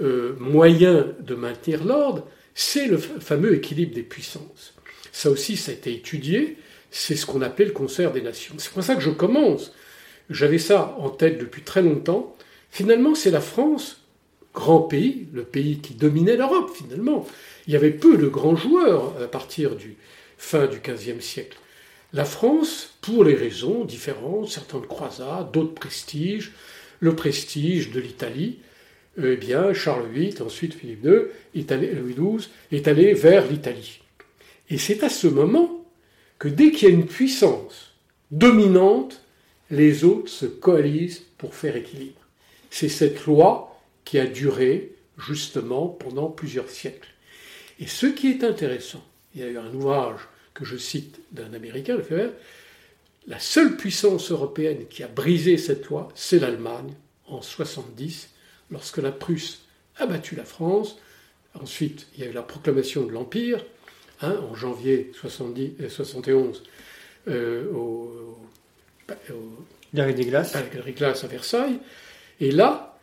euh, 0.00 0.34
moyen 0.38 1.06
de 1.20 1.34
maintenir 1.34 1.84
l'ordre, 1.84 2.26
c'est 2.54 2.86
le 2.86 2.96
fameux 2.96 3.54
équilibre 3.54 3.94
des 3.94 4.02
puissances. 4.02 4.75
Ça 5.16 5.30
aussi, 5.30 5.56
ça 5.56 5.70
a 5.70 5.74
été 5.74 5.94
étudié, 5.94 6.58
c'est 6.90 7.16
ce 7.16 7.24
qu'on 7.24 7.40
appelle 7.40 7.68
le 7.68 7.72
concert 7.72 8.12
des 8.12 8.20
nations. 8.20 8.54
C'est 8.58 8.70
pour 8.70 8.82
ça 8.82 8.94
que 8.94 9.00
je 9.00 9.08
commence 9.08 9.72
j'avais 10.28 10.58
ça 10.58 10.94
en 10.98 11.08
tête 11.08 11.38
depuis 11.38 11.62
très 11.62 11.80
longtemps. 11.80 12.36
Finalement, 12.70 13.14
c'est 13.14 13.30
la 13.30 13.40
France, 13.40 14.02
grand 14.52 14.82
pays, 14.82 15.26
le 15.32 15.42
pays 15.42 15.78
qui 15.78 15.94
dominait 15.94 16.36
l'Europe 16.36 16.70
finalement. 16.74 17.26
Il 17.66 17.72
y 17.72 17.76
avait 17.76 17.92
peu 17.92 18.18
de 18.18 18.26
grands 18.26 18.56
joueurs 18.56 19.14
à 19.22 19.26
partir 19.26 19.74
du 19.74 19.96
fin 20.36 20.66
du 20.66 20.80
XVe 20.80 21.22
siècle. 21.22 21.56
La 22.12 22.26
France, 22.26 22.98
pour 23.00 23.24
les 23.24 23.36
raisons 23.36 23.86
différentes, 23.86 24.50
certains 24.50 24.80
de 24.80 24.86
croisades, 24.86 25.50
d'autres 25.50 25.72
prestiges, 25.72 26.52
le 27.00 27.16
prestige 27.16 27.90
de 27.90 28.00
l'Italie, 28.00 28.58
eh 29.16 29.36
bien, 29.36 29.72
Charles 29.72 30.10
VIII, 30.12 30.42
ensuite 30.42 30.74
Philippe 30.74 31.06
II, 31.06 31.64
Louis 31.94 32.14
XII, 32.14 32.50
est 32.70 32.86
allé 32.86 33.14
vers 33.14 33.50
l'Italie. 33.50 34.00
Et 34.68 34.78
c'est 34.78 35.02
à 35.02 35.08
ce 35.08 35.26
moment 35.26 35.84
que 36.38 36.48
dès 36.48 36.70
qu'il 36.70 36.88
y 36.88 36.90
a 36.90 36.94
une 36.94 37.06
puissance 37.06 37.94
dominante, 38.30 39.22
les 39.70 40.04
autres 40.04 40.30
se 40.30 40.46
coalisent 40.46 41.22
pour 41.38 41.54
faire 41.54 41.76
équilibre. 41.76 42.20
C'est 42.70 42.88
cette 42.88 43.24
loi 43.26 43.80
qui 44.04 44.18
a 44.18 44.26
duré 44.26 44.92
justement 45.18 45.88
pendant 45.88 46.28
plusieurs 46.28 46.70
siècles. 46.70 47.08
Et 47.78 47.86
ce 47.86 48.06
qui 48.06 48.28
est 48.28 48.44
intéressant, 48.44 49.04
il 49.34 49.40
y 49.40 49.44
a 49.44 49.48
eu 49.48 49.58
un 49.58 49.72
ouvrage 49.72 50.20
que 50.54 50.64
je 50.64 50.76
cite 50.76 51.20
d'un 51.32 51.52
Américain, 51.52 51.96
le 51.96 52.32
la 53.26 53.40
seule 53.40 53.76
puissance 53.76 54.30
européenne 54.30 54.86
qui 54.88 55.02
a 55.02 55.08
brisé 55.08 55.58
cette 55.58 55.86
loi, 55.86 56.08
c'est 56.14 56.38
l'Allemagne 56.38 56.94
en 57.26 57.42
70, 57.42 58.30
lorsque 58.70 58.98
la 58.98 59.10
Prusse 59.10 59.62
a 59.96 60.06
battu 60.06 60.36
la 60.36 60.44
France. 60.44 60.96
Ensuite, 61.60 62.06
il 62.14 62.22
y 62.22 62.26
a 62.26 62.30
eu 62.30 62.32
la 62.32 62.42
proclamation 62.42 63.04
de 63.04 63.10
l'Empire, 63.10 63.64
hein, 64.22 64.36
en 64.50 64.54
janvier 64.54 65.10
70, 65.14 65.88
71, 65.88 66.62
euh, 67.28 67.32
euh, 67.32 67.72
au, 67.72 68.12
Galerie 69.94 70.14
des 70.14 70.24
Glaces. 70.24 70.54
À 70.54 70.62
la 70.62 70.68
Galerie 70.68 70.92
des 70.92 70.98
Glaces 70.98 71.24
à 71.24 71.26
Versailles. 71.26 71.78
Et 72.40 72.50
là, 72.50 72.98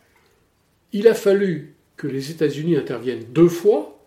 il 0.92 1.08
a 1.08 1.14
fallu 1.14 1.76
que 1.98 2.08
les 2.08 2.32
États-Unis 2.32 2.76
interviennent 2.76 3.26
deux 3.32 3.48
fois, 3.48 4.00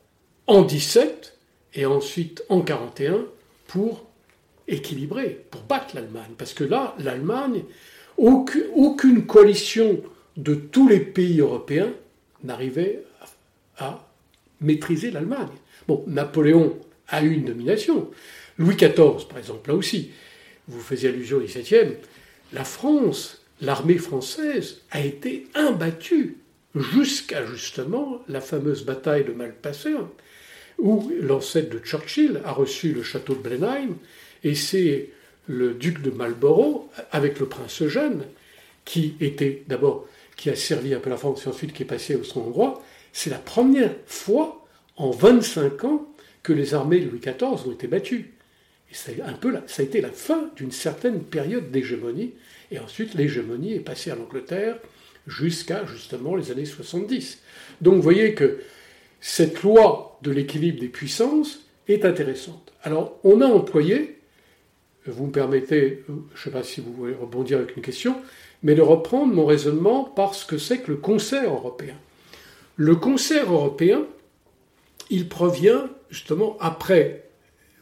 en 0.47 0.63
17 0.63 1.37
et 1.75 1.87
ensuite 1.87 2.45
en 2.49 2.61
41, 2.61 3.27
pour 3.67 4.07
équilibré 4.69 5.45
pour 5.51 5.63
battre 5.63 5.95
l'Allemagne. 5.95 6.33
Parce 6.39 6.55
que 6.55 6.65
là, 6.65 6.95
l'Allemagne, 6.99 7.65
aucune, 8.17 8.67
aucune 8.75 9.27
coalition 9.27 10.01
de 10.37 10.55
tous 10.55 10.89
les 10.89 11.01
pays 11.01 11.41
européens 11.41 11.93
n'arrivait 12.45 13.03
à 13.79 14.07
maîtriser 14.61 15.11
l'Allemagne. 15.11 15.49
Bon, 15.89 16.05
Napoléon 16.07 16.79
a 17.09 17.23
eu 17.23 17.33
une 17.33 17.45
domination. 17.45 18.11
Louis 18.59 18.77
XIV, 18.77 19.29
par 19.29 19.39
exemple, 19.39 19.71
là 19.71 19.77
aussi, 19.77 20.11
vous 20.69 20.81
faisiez 20.81 21.11
allusion 21.11 21.39
au 21.39 21.41
XVIIe, 21.41 21.97
la 22.53 22.65
France, 22.65 23.43
l'armée 23.61 23.99
française 23.99 24.83
a 24.91 25.01
été 25.01 25.47
imbattue 25.55 26.39
jusqu'à 26.75 27.45
justement 27.47 28.23
la 28.29 28.41
fameuse 28.41 28.85
bataille 28.85 29.25
de 29.25 29.33
Malpasseur, 29.33 30.09
où 30.79 31.11
l'ancêtre 31.21 31.71
de 31.71 31.79
Churchill 31.79 32.41
a 32.45 32.53
reçu 32.53 32.93
le 32.93 33.03
château 33.03 33.35
de 33.35 33.41
Blenheim, 33.41 33.97
et 34.45 34.55
c'est 34.55 35.11
le 35.47 35.75
duc 35.75 36.03
de 36.03 36.11
Marlborough, 36.11 36.89
avec 37.13 37.41
le 37.41 37.47
prince 37.47 37.83
Eugène, 37.83 38.25
qui 38.85 39.15
était 39.21 39.63
d'abord, 39.69 40.07
qui 40.37 40.51
a 40.51 40.57
servi 40.57 40.93
un 40.93 41.01
peu 41.01 41.11
la 41.11 41.17
France 41.17 41.45
et 41.45 41.49
ensuite 41.49 41.73
qui 41.73 41.83
est 41.83 41.87
passé 41.87 42.17
au 42.17 42.39
hongrois, 42.39 42.83
c'est 43.13 43.31
la 43.31 43.39
première 43.39 43.95
fois 44.07 44.67
en 44.97 45.11
25 45.11 45.85
ans 45.85 46.07
que 46.47 46.53
les 46.53 46.75
armées 46.75 47.01
de 47.01 47.11
Louis 47.11 47.19
XIV 47.19 47.67
ont 47.67 47.73
été 47.73 47.89
battues. 47.89 48.31
Et 48.93 49.21
a, 49.21 49.27
un 49.27 49.33
peu 49.33 49.53
ça 49.67 49.83
a 49.83 49.85
été 49.85 50.01
la 50.01 50.13
fin 50.13 50.49
d'une 50.55 50.71
certaine 50.71 51.25
période 51.25 51.73
d'hégémonie, 51.73 52.35
et 52.71 52.79
ensuite 52.79 53.15
l'hégémonie 53.15 53.75
est 53.75 53.81
passée 53.81 54.13
à 54.13 54.15
l'Angleterre 54.15 54.79
jusqu'à 55.27 55.85
justement 55.87 56.37
les 56.37 56.53
années 56.53 56.65
70. 56.65 57.41
Donc 57.81 57.97
vous 57.97 58.03
voyez 58.03 58.35
que 58.35 58.61
cette 59.21 59.65
loi 59.65 60.21
de 60.23 60.31
l'équilibre 60.31 60.79
des 60.79 60.87
puissances 60.87 61.65
est 61.89 62.05
intéressante. 62.05 62.73
Alors 62.85 63.19
on 63.25 63.41
a 63.41 63.47
employé, 63.47 64.19
vous 65.05 65.27
me 65.27 65.33
permettez, 65.33 66.05
je 66.07 66.13
ne 66.13 66.45
sais 66.45 66.51
pas 66.51 66.63
si 66.63 66.81
vous 66.81 66.93
voulez 66.93 67.15
rebondir 67.15 67.59
avec 67.59 67.77
une 67.77 67.83
question, 67.83 68.15
mais 68.63 68.77
de 68.77 68.83
reprendre 68.83 69.35
mon 69.35 69.47
raisonnement 69.47 70.05
par 70.05 70.37
ce 70.37 70.47
que 70.47 70.59
c'est 70.59 70.79
que 70.79 70.93
le 70.93 70.99
concert 70.99 71.53
européen. 71.53 71.97
Le 72.77 72.95
concert 72.95 73.53
européen, 73.53 74.07
il 75.11 75.29
provient 75.29 75.89
justement 76.11 76.57
après 76.61 77.25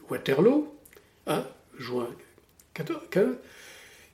Waterloo, 0.09 0.73
hein, 1.27 1.45
juin 1.77 2.09
14, 2.73 2.99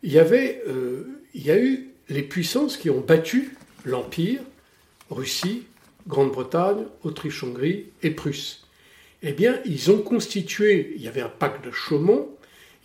il 0.04 0.12
y, 0.12 0.20
avait, 0.20 0.62
euh, 0.68 1.22
a 1.48 1.58
eu 1.58 1.90
les 2.10 2.24
puissances 2.24 2.78
qui 2.78 2.90
ont 2.90 3.02
battu 3.02 3.56
l'Empire, 3.86 4.42
Russie, 5.10 5.64
Grande-Bretagne, 6.08 6.86
Autriche-Hongrie 7.04 7.86
et 8.04 8.12
Prusse. 8.12 8.66
Eh 9.24 9.34
bien, 9.34 9.60
ils 9.66 9.92
ont 9.92 10.02
constitué, 10.02 10.94
il 10.96 11.02
y 11.02 11.08
avait 11.08 11.22
un 11.22 11.30
pacte 11.30 11.66
de 11.66 11.72
Chaumont, 11.72 12.30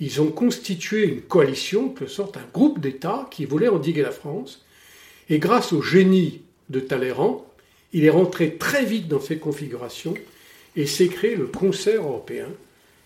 ils 0.01 0.21
ont 0.21 0.31
constitué 0.31 1.07
une 1.07 1.23
coalition, 1.23 1.95
de 1.99 2.07
sorte 2.07 2.37
un 2.37 2.47
groupe 2.53 2.81
d'États 2.81 3.29
qui 3.31 3.47
voulait 3.47 3.69
endiguer 3.69 4.03
la 4.03 4.11
France. 4.11 4.65
Et 5.31 5.39
grâce 5.39 5.73
au 5.73 5.81
génie 5.81 6.43
de 6.69 6.81
Talleyrand, 6.81 7.47
il 7.93 8.05
est 8.05 8.11
rentré 8.11 8.57
très 8.57 8.85
vite 8.85 9.09
dans 9.09 9.21
ces 9.21 9.39
configurations 9.39 10.15
et 10.77 10.87
s'est 10.87 11.09
créé 11.09 11.35
le 11.35 11.47
concert 11.47 12.03
européen, 12.03 12.49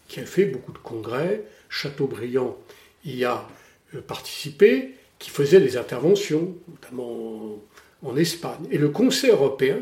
qui 0.09 0.21
a 0.21 0.27
fait 0.27 0.45
beaucoup 0.45 0.73
de 0.73 0.79
congrès. 0.79 1.45
Chateaubriand 1.69 2.59
y 3.05 3.25
a 3.25 3.49
euh, 3.95 4.01
participé, 4.01 4.97
qui 5.19 5.31
faisait 5.31 5.61
des 5.61 5.77
interventions, 5.77 6.55
notamment 6.69 7.63
en 8.03 8.17
Espagne. 8.17 8.67
Et 8.71 8.79
le 8.79 8.89
concert 8.89 9.35
européen 9.35 9.79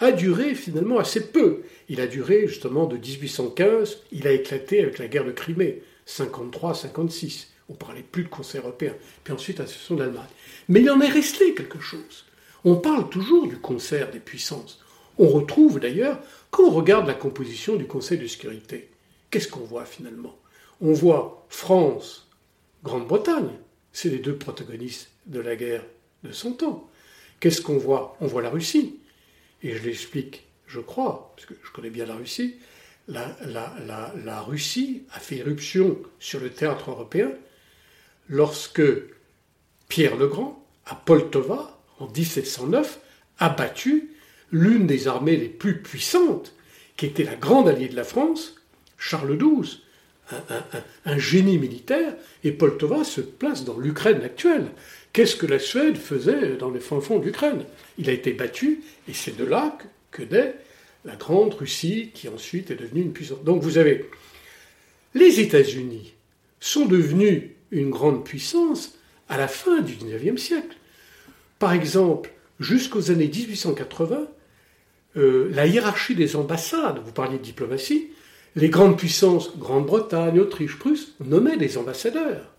a 0.00 0.12
duré 0.12 0.54
finalement 0.54 0.98
assez 0.98 1.28
peu. 1.28 1.62
Il 1.88 2.00
a 2.00 2.06
duré 2.06 2.48
justement 2.48 2.86
de 2.86 2.96
1815, 2.96 3.98
il 4.12 4.26
a 4.26 4.32
éclaté 4.32 4.82
avec 4.82 4.98
la 4.98 5.06
guerre 5.06 5.24
de 5.24 5.32
Crimée, 5.32 5.82
53-56. 6.08 7.46
On 7.68 7.74
parlait 7.74 8.02
plus 8.02 8.24
de 8.24 8.28
concert 8.28 8.62
européen. 8.62 8.94
Puis 9.22 9.32
ensuite, 9.32 9.58
session 9.66 9.94
d'Allemagne. 9.94 10.24
Mais 10.68 10.80
il 10.80 10.90
en 10.90 11.00
est 11.00 11.08
resté 11.08 11.54
quelque 11.54 11.80
chose. 11.80 12.24
On 12.64 12.76
parle 12.76 13.08
toujours 13.08 13.46
du 13.46 13.56
concert 13.56 14.10
des 14.10 14.18
puissances. 14.18 14.80
On 15.22 15.28
retrouve 15.28 15.80
d'ailleurs, 15.80 16.18
quand 16.50 16.62
on 16.62 16.70
regarde 16.70 17.06
la 17.06 17.12
composition 17.12 17.76
du 17.76 17.84
Conseil 17.84 18.16
de 18.16 18.26
sécurité, 18.26 18.88
qu'est-ce 19.30 19.48
qu'on 19.48 19.60
voit 19.60 19.84
finalement? 19.84 20.34
On 20.80 20.94
voit 20.94 21.46
France, 21.50 22.26
Grande-Bretagne, 22.84 23.50
c'est 23.92 24.08
les 24.08 24.20
deux 24.20 24.36
protagonistes 24.36 25.10
de 25.26 25.40
la 25.40 25.56
guerre 25.56 25.84
de 26.24 26.32
Cent 26.32 26.62
Ans. 26.62 26.88
Qu'est-ce 27.38 27.60
qu'on 27.60 27.76
voit? 27.76 28.16
On 28.22 28.26
voit 28.28 28.40
la 28.40 28.48
Russie. 28.48 28.98
Et 29.62 29.76
je 29.76 29.82
l'explique, 29.82 30.46
je 30.66 30.80
crois, 30.80 31.34
parce 31.36 31.46
que 31.46 31.52
je 31.62 31.70
connais 31.70 31.90
bien 31.90 32.06
la 32.06 32.14
Russie. 32.14 32.56
La, 33.06 33.36
la, 33.44 34.40
Russie 34.40 35.02
a 35.12 35.20
fait 35.20 35.36
éruption 35.36 35.98
sur 36.18 36.40
le 36.40 36.48
théâtre 36.48 36.92
européen 36.92 37.30
lorsque 38.30 38.82
Pierre 39.88 40.16
le 40.16 40.28
Grand, 40.28 40.64
à 40.86 40.94
Poltova, 40.94 41.78
en 41.98 42.06
1709, 42.06 43.00
a 43.38 43.50
battu 43.50 44.09
l'une 44.52 44.86
des 44.86 45.08
armées 45.08 45.36
les 45.36 45.48
plus 45.48 45.80
puissantes, 45.80 46.54
qui 46.96 47.06
était 47.06 47.24
la 47.24 47.36
grande 47.36 47.68
alliée 47.68 47.88
de 47.88 47.96
la 47.96 48.04
France, 48.04 48.56
Charles 48.98 49.36
XII, 49.38 49.80
un, 51.04 51.18
génie 51.18 51.58
militaire, 51.58 52.14
et 52.44 52.52
Poltova 52.52 53.04
se 53.04 53.20
place 53.20 53.64
dans 53.64 53.78
l'Ukraine 53.78 54.22
actuelle. 54.22 54.66
Qu'est-ce 55.12 55.36
que 55.36 55.46
la 55.46 55.58
Suède 55.58 55.96
faisait 55.96 56.56
dans 56.56 56.70
les 56.70 56.78
fonds 56.78 57.00
fonds 57.00 57.18
d'Ukraine? 57.18 57.64
Il 57.98 58.08
a 58.08 58.12
été 58.12 58.32
battu, 58.32 58.82
et 59.08 59.12
c'est 59.12 59.36
de 59.36 59.44
là 59.44 59.76
que, 60.10 60.22
naît 60.22 60.54
la 61.04 61.16
grande 61.16 61.54
Russie, 61.54 62.10
qui 62.14 62.28
ensuite 62.28 62.70
est 62.70 62.76
devenue 62.76 63.02
une 63.02 63.12
puissance. 63.12 63.42
Donc 63.42 63.62
vous 63.62 63.78
avez 63.78 64.08
les 65.14 65.40
États-Unis 65.40 66.14
sont 66.60 66.86
devenus 66.86 67.50
une 67.70 67.90
grande 67.90 68.24
puissance 68.24 68.94
à 69.28 69.36
la 69.36 69.48
fin 69.48 69.80
du 69.80 69.94
XIXe 69.94 70.40
siècle. 70.40 70.76
Par 71.58 71.72
exemple, 71.72 72.30
jusqu'aux 72.60 73.10
années 73.10 73.28
1880, 73.28 74.28
euh, 75.16 75.50
la 75.52 75.66
hiérarchie 75.66 76.14
des 76.14 76.36
ambassades, 76.36 77.00
vous 77.04 77.12
parliez 77.12 77.38
de 77.38 77.42
diplomatie, 77.42 78.08
les 78.56 78.68
grandes 78.68 78.98
puissances, 78.98 79.56
Grande-Bretagne, 79.58 80.40
Autriche, 80.40 80.78
Prusse, 80.78 81.14
nommaient 81.24 81.56
des 81.56 81.78
ambassadeurs. 81.78 82.52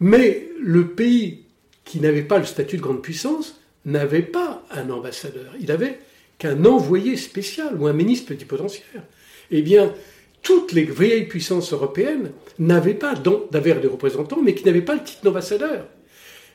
Mais 0.00 0.48
le 0.60 0.88
pays 0.88 1.44
qui 1.84 2.00
n'avait 2.00 2.22
pas 2.22 2.38
le 2.38 2.44
statut 2.44 2.76
de 2.76 2.82
grande 2.82 3.02
puissance 3.02 3.60
n'avait 3.84 4.22
pas 4.22 4.64
un 4.70 4.90
ambassadeur. 4.90 5.52
Il 5.60 5.70
avait 5.70 5.98
qu'un 6.38 6.64
envoyé 6.64 7.16
spécial 7.16 7.76
ou 7.78 7.86
un 7.86 7.92
ministre 7.92 8.26
plénipotentiaire. 8.26 9.02
Eh 9.50 9.62
bien, 9.62 9.94
toutes 10.42 10.72
les 10.72 10.84
vieilles 10.84 11.26
puissances 11.26 11.72
européennes 11.72 12.32
n'avaient 12.58 12.94
pas 12.94 13.14
d'avaient 13.14 13.74
des 13.74 13.88
représentants, 13.88 14.40
mais 14.42 14.54
qui 14.54 14.64
n'avaient 14.64 14.82
pas 14.82 14.94
le 14.94 15.02
titre 15.02 15.22
d'ambassadeur. 15.22 15.86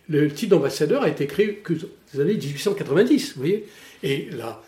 Le 0.09 0.31
titre 0.31 0.51
d'ambassadeur 0.51 1.03
a 1.03 1.09
été 1.09 1.27
créé 1.27 1.55
que 1.55 1.73
les 2.13 2.19
années 2.19 2.33
1890, 2.33 3.33
vous 3.35 3.41
voyez. 3.41 3.67
Et 4.01 4.29
là, 4.31 4.61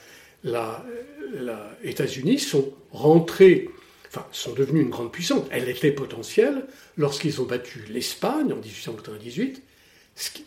les 0.44 1.90
États-Unis 1.90 2.40
sont 2.40 2.74
rentrés, 2.92 3.70
enfin, 4.08 4.26
sont 4.32 4.54
devenus 4.54 4.84
une 4.84 4.90
grande 4.90 5.12
puissance. 5.12 5.46
Elle 5.52 5.70
était 5.70 5.92
potentielle 5.92 6.66
lorsqu'ils 6.98 7.42
ont 7.42 7.46
battu 7.46 7.84
l'Espagne 7.90 8.52
en 8.54 8.58
1898. 8.58 9.62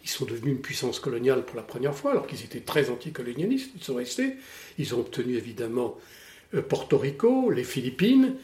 Ils 0.02 0.08
sont 0.08 0.26
devenus 0.26 0.52
une 0.52 0.60
puissance 0.60 1.00
coloniale 1.00 1.44
pour 1.44 1.56
la 1.56 1.62
première 1.62 1.94
fois, 1.94 2.10
alors 2.10 2.26
qu'ils 2.26 2.44
étaient 2.44 2.60
très 2.60 2.90
anticolonialistes. 2.90 3.70
Ils 3.76 3.82
sont 3.82 3.94
restés. 3.94 4.34
Ils 4.78 4.94
ont 4.94 5.00
obtenu 5.00 5.36
évidemment 5.36 5.98
euh, 6.54 6.62
Porto 6.62 6.98
Rico, 6.98 7.50
les 7.50 7.64
Philippines, 7.64 8.34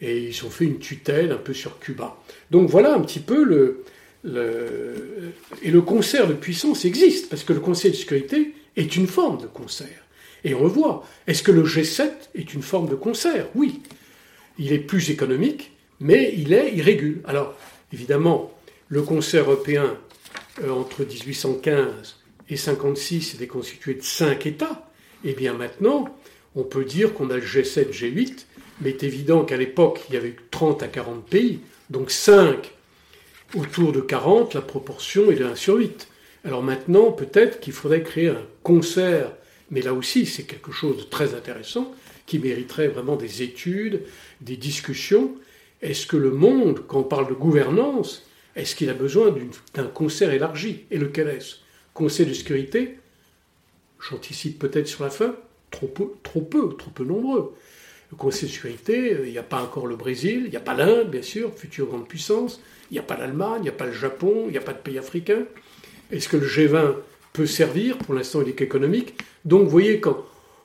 et 0.00 0.22
ils 0.22 0.44
ont 0.44 0.50
fait 0.50 0.64
une 0.64 0.78
tutelle 0.78 1.32
un 1.32 1.38
peu 1.38 1.52
sur 1.52 1.78
Cuba. 1.80 2.16
Donc 2.50 2.70
voilà 2.70 2.94
un 2.94 3.00
petit 3.00 3.18
peu 3.18 3.42
le, 3.42 3.84
et 5.62 5.70
le 5.70 5.82
concert 5.82 6.26
de 6.26 6.34
puissance 6.34 6.84
existe, 6.84 7.28
parce 7.28 7.44
que 7.44 7.52
le 7.52 7.60
Conseil 7.60 7.92
de 7.92 7.96
sécurité 7.96 8.54
est 8.76 8.96
une 8.96 9.06
forme 9.06 9.40
de 9.40 9.46
concert. 9.46 10.06
Et 10.44 10.54
on 10.54 10.62
le 10.62 10.68
voit. 10.68 11.04
Est-ce 11.26 11.42
que 11.42 11.52
le 11.52 11.64
G7 11.64 12.10
est 12.34 12.54
une 12.54 12.62
forme 12.62 12.88
de 12.88 12.94
concert? 12.94 13.48
Oui. 13.54 13.82
Il 14.58 14.72
est 14.72 14.78
plus 14.78 15.10
économique, 15.10 15.72
mais 16.00 16.32
il 16.36 16.52
est 16.52 16.74
irrégulier. 16.74 17.22
Alors, 17.24 17.54
évidemment, 17.92 18.52
le 18.88 19.02
concert 19.02 19.44
européen 19.50 19.96
euh, 20.62 20.70
entre 20.70 21.04
1815 21.04 22.16
et 22.48 22.56
56 22.56 23.34
était 23.34 23.46
constitué 23.46 23.94
de 23.94 24.02
cinq 24.02 24.46
États. 24.46 24.90
Et 25.24 25.30
eh 25.30 25.32
bien 25.34 25.52
maintenant, 25.52 26.08
on 26.54 26.62
peut 26.62 26.84
dire 26.84 27.12
qu'on 27.12 27.30
a 27.30 27.36
le 27.36 27.42
G7, 27.42 27.90
G8, 27.90 28.44
mais 28.80 28.90
il 28.90 28.94
est 28.94 29.02
évident 29.02 29.44
qu'à 29.44 29.56
l'époque, 29.56 30.00
il 30.08 30.14
y 30.14 30.18
avait 30.18 30.36
30 30.50 30.82
à 30.82 30.88
40 30.88 31.26
pays, 31.26 31.60
donc 31.90 32.10
5 32.10 32.72
autour 33.56 33.92
de 33.92 34.00
40, 34.00 34.54
la 34.54 34.60
proportion 34.60 35.30
est 35.30 35.36
de 35.36 35.44
1 35.44 35.54
sur 35.54 35.76
8. 35.76 36.08
Alors 36.44 36.62
maintenant, 36.62 37.12
peut-être 37.12 37.60
qu'il 37.60 37.72
faudrait 37.72 38.02
créer 38.02 38.28
un 38.28 38.42
concert 38.62 39.32
mais 39.70 39.82
là 39.82 39.92
aussi, 39.92 40.26
c'est 40.26 40.44
quelque 40.44 40.72
chose 40.72 40.96
de 40.96 41.02
très 41.02 41.34
intéressant 41.34 41.94
qui 42.26 42.38
mériterait 42.38 42.88
vraiment 42.88 43.16
des 43.16 43.42
études, 43.42 44.02
des 44.40 44.56
discussions. 44.56 45.34
Est-ce 45.82 46.06
que 46.06 46.16
le 46.16 46.30
monde, 46.30 46.84
quand 46.86 47.00
on 47.00 47.04
parle 47.04 47.28
de 47.28 47.34
gouvernance, 47.34 48.26
est-ce 48.56 48.74
qu'il 48.74 48.90
a 48.90 48.94
besoin 48.94 49.34
d'un 49.74 49.86
concert 49.86 50.32
élargi? 50.32 50.84
Et 50.90 50.98
lequel 50.98 51.28
est-ce? 51.28 51.56
Conseil 51.94 52.26
de 52.26 52.34
sécurité? 52.34 52.98
J'anticipe 54.00 54.58
peut-être 54.58 54.88
sur 54.88 55.04
la 55.04 55.10
fin, 55.10 55.36
trop 55.70 55.86
peu, 55.86 56.12
trop 56.22 56.40
peu, 56.40 56.74
trop 56.76 56.90
peu 56.90 57.04
nombreux. 57.04 57.54
Conseil 58.16 58.48
de 58.48 58.54
sécurité, 58.54 59.16
il 59.24 59.30
n'y 59.30 59.38
a 59.38 59.42
pas 59.42 59.62
encore 59.62 59.86
le 59.86 59.96
Brésil, 59.96 60.44
il 60.46 60.50
n'y 60.50 60.56
a 60.56 60.60
pas 60.60 60.74
l'Inde, 60.74 61.10
bien 61.10 61.22
sûr, 61.22 61.54
future 61.54 61.86
grande 61.86 62.08
puissance, 62.08 62.60
il 62.90 62.94
n'y 62.94 62.98
a 62.98 63.02
pas 63.02 63.18
l'Allemagne, 63.18 63.58
il 63.58 63.62
n'y 63.64 63.68
a 63.68 63.72
pas 63.72 63.86
le 63.86 63.92
Japon, 63.92 64.44
il 64.46 64.52
n'y 64.52 64.56
a 64.58 64.62
pas 64.62 64.72
de 64.72 64.78
pays 64.78 64.98
africains. 64.98 65.44
Est-ce 66.10 66.28
que 66.28 66.38
le 66.38 66.46
G20 66.46 66.94
peut 67.38 67.46
servir 67.46 67.98
Pour 67.98 68.14
l'instant, 68.14 68.42
il 68.42 68.48
est 68.48 68.54
qu'économique. 68.54 69.14
Donc, 69.44 69.62
vous 69.62 69.70
voyez, 69.70 70.00
quand 70.00 70.24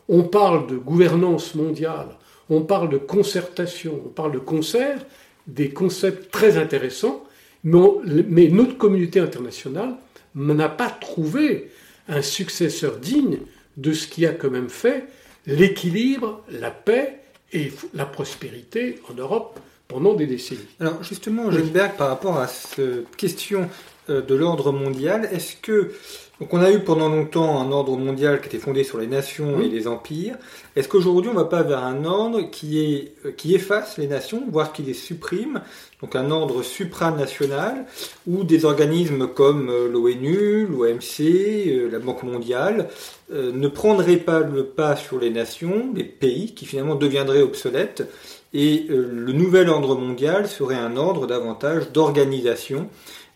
on 0.09 0.23
parle 0.23 0.65
de 0.65 0.75
gouvernance 0.75 1.53
mondiale, 1.53 2.07
on 2.49 2.61
parle 2.61 2.89
de 2.89 2.97
concertation, 2.97 4.01
on 4.03 4.09
parle 4.09 4.31
de 4.31 4.39
concert, 4.39 4.97
des 5.45 5.69
concepts 5.69 6.31
très 6.31 6.57
intéressants, 6.57 7.23
mais, 7.63 8.47
notre 8.47 8.75
communauté 8.77 9.19
internationale 9.19 9.95
n'a 10.33 10.67
pas 10.67 10.89
trouvé 10.89 11.69
un 12.09 12.23
successeur 12.23 12.97
digne 12.97 13.37
de 13.77 13.93
ce 13.93 14.07
qui 14.07 14.25
a 14.25 14.33
quand 14.33 14.49
même 14.49 14.69
fait 14.69 15.05
l'équilibre, 15.45 16.43
la 16.49 16.71
paix 16.71 17.19
et 17.53 17.71
la 17.93 18.05
prospérité 18.05 18.99
en 19.11 19.13
Europe 19.13 19.59
pendant 19.87 20.15
des 20.15 20.25
décennies. 20.25 20.61
Alors 20.79 21.03
justement, 21.03 21.51
Geneberg, 21.51 21.95
par 21.97 22.07
rapport 22.09 22.39
à 22.39 22.47
cette 22.47 23.15
question 23.15 23.69
euh, 24.09 24.21
de 24.21 24.35
l'ordre 24.35 24.71
mondial, 24.71 25.29
est-ce 25.31 25.55
que 25.55 25.93
donc 26.39 26.51
on 26.53 26.61
a 26.61 26.71
eu 26.71 26.79
pendant 26.79 27.09
longtemps 27.09 27.61
un 27.61 27.71
ordre 27.71 27.95
mondial 27.95 28.41
qui 28.41 28.47
était 28.47 28.57
fondé 28.57 28.83
sur 28.83 28.97
les 28.97 29.05
nations 29.05 29.61
et 29.61 29.69
les 29.69 29.87
empires. 29.87 30.35
Est-ce 30.75 30.89
qu'aujourd'hui 30.89 31.29
on 31.31 31.35
va 31.35 31.45
pas 31.45 31.61
vers 31.61 31.83
un 31.83 32.05
ordre 32.05 32.49
qui, 32.49 32.79
est, 32.79 33.13
euh, 33.25 33.31
qui 33.31 33.53
efface 33.53 33.99
les 33.99 34.07
nations, 34.07 34.43
voire 34.51 34.73
qui 34.73 34.81
les 34.81 34.95
supprime? 34.95 35.61
Donc 36.01 36.15
un 36.15 36.31
ordre 36.31 36.63
supranational 36.63 37.85
où 38.25 38.43
des 38.43 38.65
organismes 38.65 39.27
comme 39.27 39.69
euh, 39.69 39.87
l'ONU, 39.87 40.65
l'OMC, 40.65 41.21
euh, 41.21 41.89
la 41.91 41.99
Banque 41.99 42.23
mondiale 42.23 42.89
ne 43.31 43.67
prendraient 43.67 44.17
pas 44.17 44.41
le 44.41 44.65
pas 44.65 44.95
sur 44.95 45.19
les 45.19 45.31
nations, 45.31 45.91
les 45.95 46.03
pays 46.03 46.53
qui 46.53 46.65
finalement 46.65 46.93
deviendraient 46.93 47.41
obsolètes. 47.41 48.07
Et 48.53 48.85
le 48.89 49.31
nouvel 49.31 49.69
ordre 49.69 49.95
mondial 49.95 50.47
serait 50.47 50.75
un 50.75 50.97
ordre 50.97 51.25
davantage 51.25 51.91
d'organisation 51.91 52.89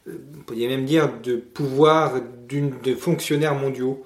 on 0.07 0.43
pourrait 0.43 0.67
même 0.67 0.85
dire, 0.85 1.11
de 1.21 1.35
pouvoir 1.35 2.21
de 2.49 2.95
fonctionnaires 2.95 3.55
mondiaux. 3.55 4.05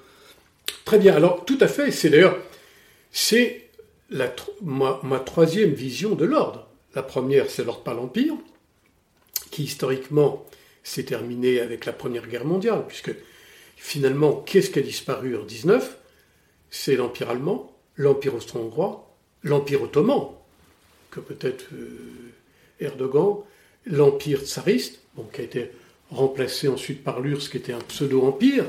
Très 0.86 0.98
bien. 0.98 1.16
Alors, 1.16 1.46
tout 1.46 1.58
à 1.62 1.68
fait. 1.68 1.92
C'est 1.92 2.10
d'ailleurs, 2.10 2.38
c'est 3.12 3.70
ma, 4.62 5.00
ma, 5.04 5.20
troisième 5.20 5.72
vision 5.72 6.16
de 6.16 6.26
l'ordre. 6.26 6.68
La 6.96 7.04
première, 7.04 7.50
c'est 7.50 7.64
l'ordre 7.64 7.84
par 7.84 7.94
l'Empire, 7.94 8.36
qui 9.52 9.64
historiquement 9.64 10.46
s'est 10.84 11.04
terminé 11.04 11.60
avec 11.60 11.86
la 11.86 11.94
Première 11.94 12.28
Guerre 12.28 12.46
mondiale, 12.46 12.86
puisque 12.88 13.14
finalement, 13.78 14.34
qu'est-ce 14.34 14.72
qui 14.72 14.80
a 14.80 14.82
disparu 14.82 15.38
en 15.38 15.44
19 15.44 15.98
C'est 16.70 16.96
l'Empire 16.96 17.30
allemand, 17.30 17.72
l'Empire 17.96 18.36
austro-hongrois, 18.36 19.16
l'Empire 19.44 19.84
ottoman, 19.84 20.30
que 21.12 21.20
peut-être 21.20 21.66
euh, 21.74 22.34
Erdogan, 22.80 23.38
l'Empire 23.86 24.42
tsariste, 24.42 25.00
qui 25.34 25.42
a 25.42 25.44
été 25.44 25.72
remplacé 26.12 26.67
ensuite 26.67 27.04
par 27.04 27.21
l'URSS 27.21 27.50
qui 27.50 27.58
était 27.58 27.74
un 27.74 27.80
pseudo-empire. 27.80 28.65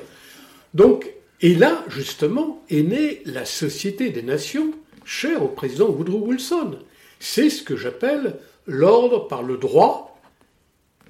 Donc, 0.74 1.11
et 1.40 1.55
là, 1.55 1.85
justement, 1.88 2.62
est 2.70 2.83
née 2.83 3.20
la 3.24 3.44
Société 3.44 4.11
des 4.11 4.22
Nations, 4.22 4.72
chère 5.05 5.42
au 5.42 5.48
président 5.48 5.88
Woodrow 5.88 6.26
Wilson. 6.26 6.78
C'est 7.18 7.50
ce 7.50 7.62
que 7.62 7.76
j'appelle 7.76 8.38
l'ordre 8.66 9.26
par 9.26 9.42
le 9.42 9.57
droit 9.57 10.20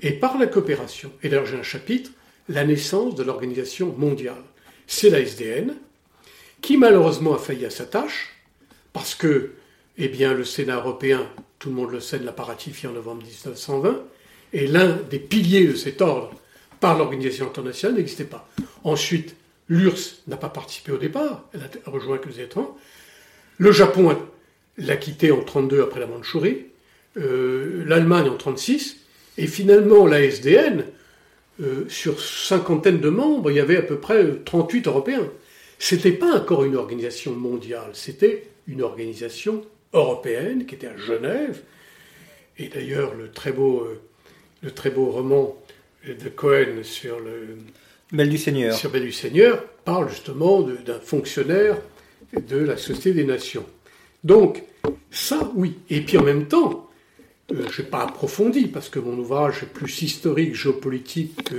et 0.01 0.13
par 0.13 0.39
la 0.39 0.47
coopération. 0.47 1.13
Et 1.23 1.29
d'ailleurs, 1.29 1.47
j'ai 1.47 1.59
un 1.59 1.63
chapitre, 1.63 2.11
la 2.49 2.65
naissance 2.65 3.15
de 3.15 3.23
l'organisation 3.23 3.95
mondiale. 3.97 4.43
C'est 4.87 5.11
la 5.11 5.21
SDN, 5.21 5.77
qui 6.61 6.77
malheureusement 6.77 7.35
a 7.35 7.39
failli 7.39 7.67
à 7.67 7.71
sa 7.71 7.85
tâche, 7.85 8.31
parce 8.93 9.15
que, 9.15 9.53
eh 9.99 10.09
bien, 10.09 10.33
le 10.33 10.45
Sénat 10.45 10.77
européen, 10.77 11.29
tout 11.59 11.69
le 11.69 11.75
monde 11.75 11.91
le 11.91 12.01
sait, 12.01 12.19
ne 12.19 12.25
l'a 12.25 12.33
pas 12.33 12.45
ratifié 12.45 12.89
en 12.89 12.93
novembre 12.93 13.23
1920, 13.23 14.03
et 14.53 14.67
l'un 14.67 14.99
des 15.11 15.19
piliers 15.19 15.67
de 15.67 15.75
cet 15.75 16.03
ordre 16.03 16.31
par 16.81 16.99
l'organisation 16.99 17.47
internationale 17.47 17.97
n'existait 17.97 18.25
pas. 18.25 18.49
Ensuite, 18.85 19.37
l'URSS 19.69 20.23
n'a 20.27 20.37
pas 20.37 20.49
participé 20.49 20.93
au 20.93 20.99
départ, 20.99 21.49
elle 21.55 21.61
a 21.63 21.91
rejoint 21.91 22.19
que 22.19 22.29
les 22.29 22.41
étrangers. 22.41 22.69
Le 23.59 23.73
Japon 23.73 24.17
l'a 24.79 24.97
quitté 24.97 25.31
en 25.31 25.37
1932 25.37 25.83
après 25.83 26.01
la 26.01 26.07
Mandchourie, 26.07 26.67
euh, 27.17 27.85
l'Allemagne 27.87 28.29
en 28.29 28.37
1936, 28.37 28.97
et 29.39 29.47
finalement 29.47 30.07
la 30.07 30.23
SDN, 30.23 30.85
euh, 31.61 31.85
sur 31.89 32.21
cinquantaine 32.21 33.01
de 33.01 33.09
membres, 33.09 33.51
il 33.51 33.57
y 33.57 33.61
avait 33.61 33.77
à 33.77 33.83
peu 33.83 33.99
près 33.99 34.25
38 34.45 34.87
Européens. 34.87 35.29
C'était 35.79 36.13
pas 36.13 36.37
encore 36.37 36.65
une 36.65 36.77
organisation 36.77 37.33
mondiale, 37.33 37.91
c'était 37.93 38.49
une 38.67 38.83
organisation 38.83 39.65
européenne 39.93 40.67
qui 40.67 40.75
était 40.75 40.87
à 40.87 40.97
Genève. 40.97 41.63
Et 42.59 42.69
d'ailleurs, 42.69 43.15
le 43.15 43.31
très 43.31 43.53
beau 43.53 43.81
euh, 43.81 44.01
le 44.63 44.71
très 44.71 44.91
beau 44.91 45.07
roman 45.07 45.57
de 46.07 46.29
Cohen 46.29 46.83
sur 46.83 47.21
le 47.21 47.59
Belle 48.13 48.31
du 48.31 48.39
Seigneur. 48.39 48.75
Sur 48.75 48.91
Belle 48.91 49.05
du 49.05 49.13
Seigneur 49.13 49.65
parle 49.85 50.09
justement 50.09 50.63
d'un 50.63 51.01
fonctionnaire 51.01 51.81
de 52.33 52.59
la 52.59 52.77
Société 52.77 53.13
des 53.13 53.25
Nations. 53.25 53.67
Donc, 54.25 54.63
ça, 55.11 55.51
oui. 55.55 55.79
Et 55.91 56.01
puis 56.01 56.19
en 56.19 56.23
même 56.23 56.47
temps, 56.47 56.91
euh, 57.53 57.67
je 57.71 57.83
n'ai 57.83 57.89
pas 57.89 58.03
approfondi, 58.03 58.67
parce 58.67 58.89
que 58.89 58.99
mon 58.99 59.19
ouvrage 59.19 59.63
est 59.63 59.73
plus 59.73 60.03
historique, 60.03 60.55
géopolitique 60.55 61.51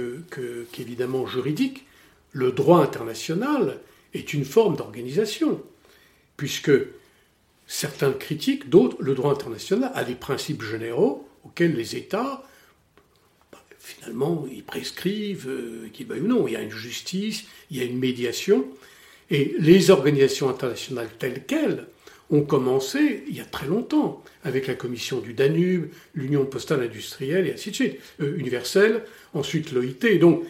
qu'évidemment 0.71 1.25
juridique. 1.27 1.85
Le 2.31 2.51
droit 2.51 2.81
international 2.81 3.79
est 4.13 4.33
une 4.33 4.45
forme 4.45 4.75
d'organisation, 4.75 5.61
puisque 6.37 6.71
certains 7.67 8.11
critiquent, 8.11 8.69
d'autres, 8.69 8.97
le 8.99 9.13
droit 9.13 9.31
international 9.31 9.91
a 9.93 10.03
des 10.03 10.15
principes 10.15 10.63
généraux 10.63 11.27
auxquels 11.43 11.75
les 11.75 11.95
États 11.95 12.43
finalement, 13.83 14.47
ils 14.49 14.63
prescrivent, 14.63 15.49
euh, 15.49 15.89
qu'ils 15.91 16.11
ou 16.11 16.27
non. 16.27 16.47
Il 16.47 16.53
y 16.53 16.55
a 16.55 16.61
une 16.61 16.71
justice, 16.71 17.45
il 17.69 17.77
y 17.77 17.81
a 17.81 17.83
une 17.83 17.99
médiation. 17.99 18.65
Et 19.29 19.55
les 19.59 19.91
organisations 19.91 20.49
internationales 20.49 21.09
telles 21.19 21.43
quelles 21.45 21.85
ont 22.29 22.43
commencé 22.43 23.25
il 23.27 23.35
y 23.35 23.41
a 23.41 23.45
très 23.45 23.67
longtemps, 23.67 24.23
avec 24.43 24.67
la 24.67 24.73
commission 24.73 25.19
du 25.19 25.33
Danube, 25.33 25.89
l'Union 26.15 26.45
postale 26.45 26.81
industrielle, 26.81 27.45
et 27.45 27.53
ainsi 27.53 27.71
de 27.71 27.75
suite, 27.75 27.99
euh, 28.21 28.37
universelle, 28.37 29.03
ensuite 29.33 29.73
l'OIT. 29.73 30.17
Donc, 30.19 30.43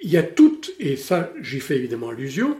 il 0.00 0.10
y 0.10 0.16
a 0.16 0.22
toutes, 0.22 0.72
et 0.78 0.96
ça 0.96 1.32
j'y 1.42 1.58
fais 1.58 1.76
évidemment 1.76 2.10
allusion, 2.10 2.56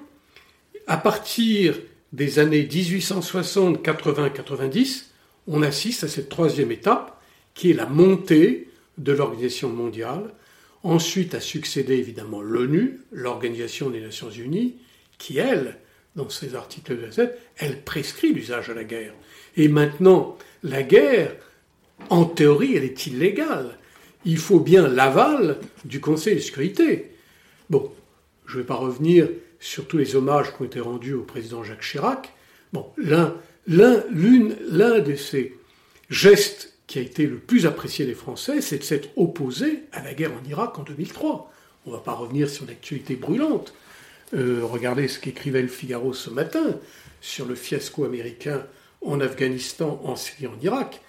à 0.88 0.96
partir 0.96 1.78
des 2.12 2.38
années 2.40 2.68
1860, 2.70 3.82
80, 3.82 4.30
90, 4.30 5.10
on 5.46 5.62
assiste 5.62 6.02
à 6.02 6.08
cette 6.08 6.28
troisième 6.28 6.72
étape, 6.72 7.20
qui 7.54 7.70
est 7.70 7.74
la 7.74 7.86
montée 7.86 8.65
de 8.98 9.12
l'Organisation 9.12 9.68
mondiale. 9.68 10.32
Ensuite 10.82 11.34
a 11.34 11.40
succédé 11.40 11.94
évidemment 11.94 12.40
l'ONU, 12.40 13.00
l'Organisation 13.12 13.90
des 13.90 14.00
Nations 14.00 14.30
Unies, 14.30 14.76
qui, 15.18 15.38
elle, 15.38 15.78
dans 16.14 16.28
ses 16.28 16.54
articles 16.54 16.98
de 16.98 17.10
7, 17.10 17.38
elle 17.58 17.82
prescrit 17.82 18.32
l'usage 18.32 18.68
de 18.68 18.72
la 18.72 18.84
guerre. 18.84 19.14
Et 19.56 19.68
maintenant, 19.68 20.36
la 20.62 20.82
guerre, 20.82 21.34
en 22.10 22.24
théorie, 22.24 22.76
elle 22.76 22.84
est 22.84 23.06
illégale. 23.06 23.78
Il 24.24 24.38
faut 24.38 24.60
bien 24.60 24.88
l'aval 24.88 25.58
du 25.84 26.00
Conseil 26.00 26.36
de 26.36 26.40
sécurité. 26.40 27.12
Bon, 27.70 27.92
je 28.46 28.56
ne 28.56 28.62
vais 28.62 28.66
pas 28.66 28.74
revenir 28.74 29.28
sur 29.60 29.86
tous 29.86 29.98
les 29.98 30.16
hommages 30.16 30.54
qui 30.54 30.62
ont 30.62 30.66
été 30.66 30.80
rendus 30.80 31.14
au 31.14 31.22
président 31.22 31.64
Jacques 31.64 31.82
Chirac. 31.82 32.32
Bon, 32.72 32.86
l'un, 32.96 33.34
l'un, 33.66 34.02
l'une, 34.10 34.56
l'un 34.68 35.00
de 35.00 35.14
ces 35.14 35.56
gestes 36.10 36.75
qui 36.86 36.98
a 36.98 37.02
été 37.02 37.26
le 37.26 37.38
plus 37.38 37.66
apprécié 37.66 38.06
des 38.06 38.14
Français, 38.14 38.60
c'est 38.60 38.78
de 38.78 38.84
s'être 38.84 39.08
opposé 39.16 39.84
à 39.92 40.02
la 40.02 40.14
guerre 40.14 40.32
en 40.32 40.48
Irak 40.48 40.78
en 40.78 40.82
2003. 40.82 41.50
On 41.84 41.90
ne 41.90 41.96
va 41.96 42.00
pas 42.00 42.12
revenir 42.12 42.48
sur 42.48 42.66
l'actualité 42.66 43.16
brûlante. 43.16 43.74
Euh, 44.34 44.60
regardez 44.62 45.08
ce 45.08 45.18
qu'écrivait 45.18 45.62
le 45.62 45.68
Figaro 45.68 46.12
ce 46.12 46.30
matin 46.30 46.78
sur 47.20 47.46
le 47.46 47.54
fiasco 47.54 48.04
américain 48.04 48.66
en 49.00 49.20
Afghanistan, 49.20 50.00
en 50.04 50.16
Syrie, 50.16 50.46
en 50.46 50.58
Irak. 50.62 51.00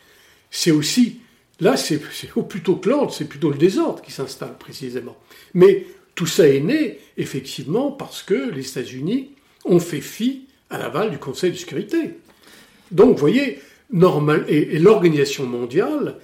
C'est 0.50 0.72
aussi, 0.72 1.20
là, 1.60 1.78
c'est 1.78 2.00
plutôt 2.48 2.76
que 2.76 2.90
l'ordre, 2.90 3.14
c'est 3.14 3.26
plutôt 3.26 3.52
le 3.52 3.58
désordre 3.58 4.02
qui 4.02 4.12
s'installe 4.12 4.58
précisément. 4.58 5.18
Mais 5.54 5.86
tout 6.16 6.28
ça 6.28 6.48
est 6.48 6.60
né, 6.60 7.00
effectivement, 7.18 7.92
parce 7.92 8.24
que 8.24 8.50
les 8.52 8.68
États-Unis 8.68 9.32
ont 9.66 9.80
fait 9.80 10.02
fi 10.02 10.48
à 10.70 10.78
l'aval 10.78 11.12
du 11.12 11.18
Conseil 11.18 11.52
de 11.52 11.58
sécurité. 11.58 12.16
Donc, 12.92 13.12
vous 13.12 13.18
voyez, 13.18 13.60
normal, 13.92 14.46
et, 14.48 14.80
l'organisation 14.80 15.46
mondiale, 15.46 16.18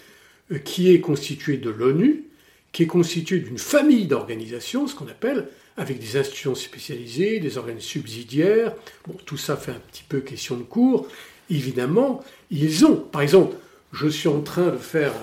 euh, 0.52 0.60
qui 0.60 0.94
est 0.94 1.00
constituée 1.00 1.58
de 1.58 1.70
l'ONU, 1.70 2.26
qui 2.72 2.84
est 2.84 2.88
constituée 2.88 3.40
d'une 3.40 3.58
famille 3.58 4.08
d'organisations, 4.08 4.88
ce 4.88 4.96
qu'on 4.96 5.08
appelle, 5.08 5.48
avec 5.78 6.00
des 6.00 6.18
institutions 6.18 6.56
spécialisées, 6.56 7.40
des 7.40 7.58
organes 7.58 7.80
subsidiaires, 7.80 8.74
bon, 9.08 9.16
tout 9.26 9.38
ça 9.38 9.58
fait 9.58 9.72
un 9.72 9.82
petit 9.92 10.04
peu 10.08 10.20
question 10.20 10.58
de 10.58 10.64
cours, 10.64 11.08
évidemment, 11.50 12.24
ils 12.52 12.86
ont, 12.86 12.96
par 12.96 13.22
exemple, 13.22 13.56
je 13.92 14.08
suis 14.08 14.28
en 14.28 14.42
train 14.42 14.68
de 14.68 14.78
faire 14.78 15.14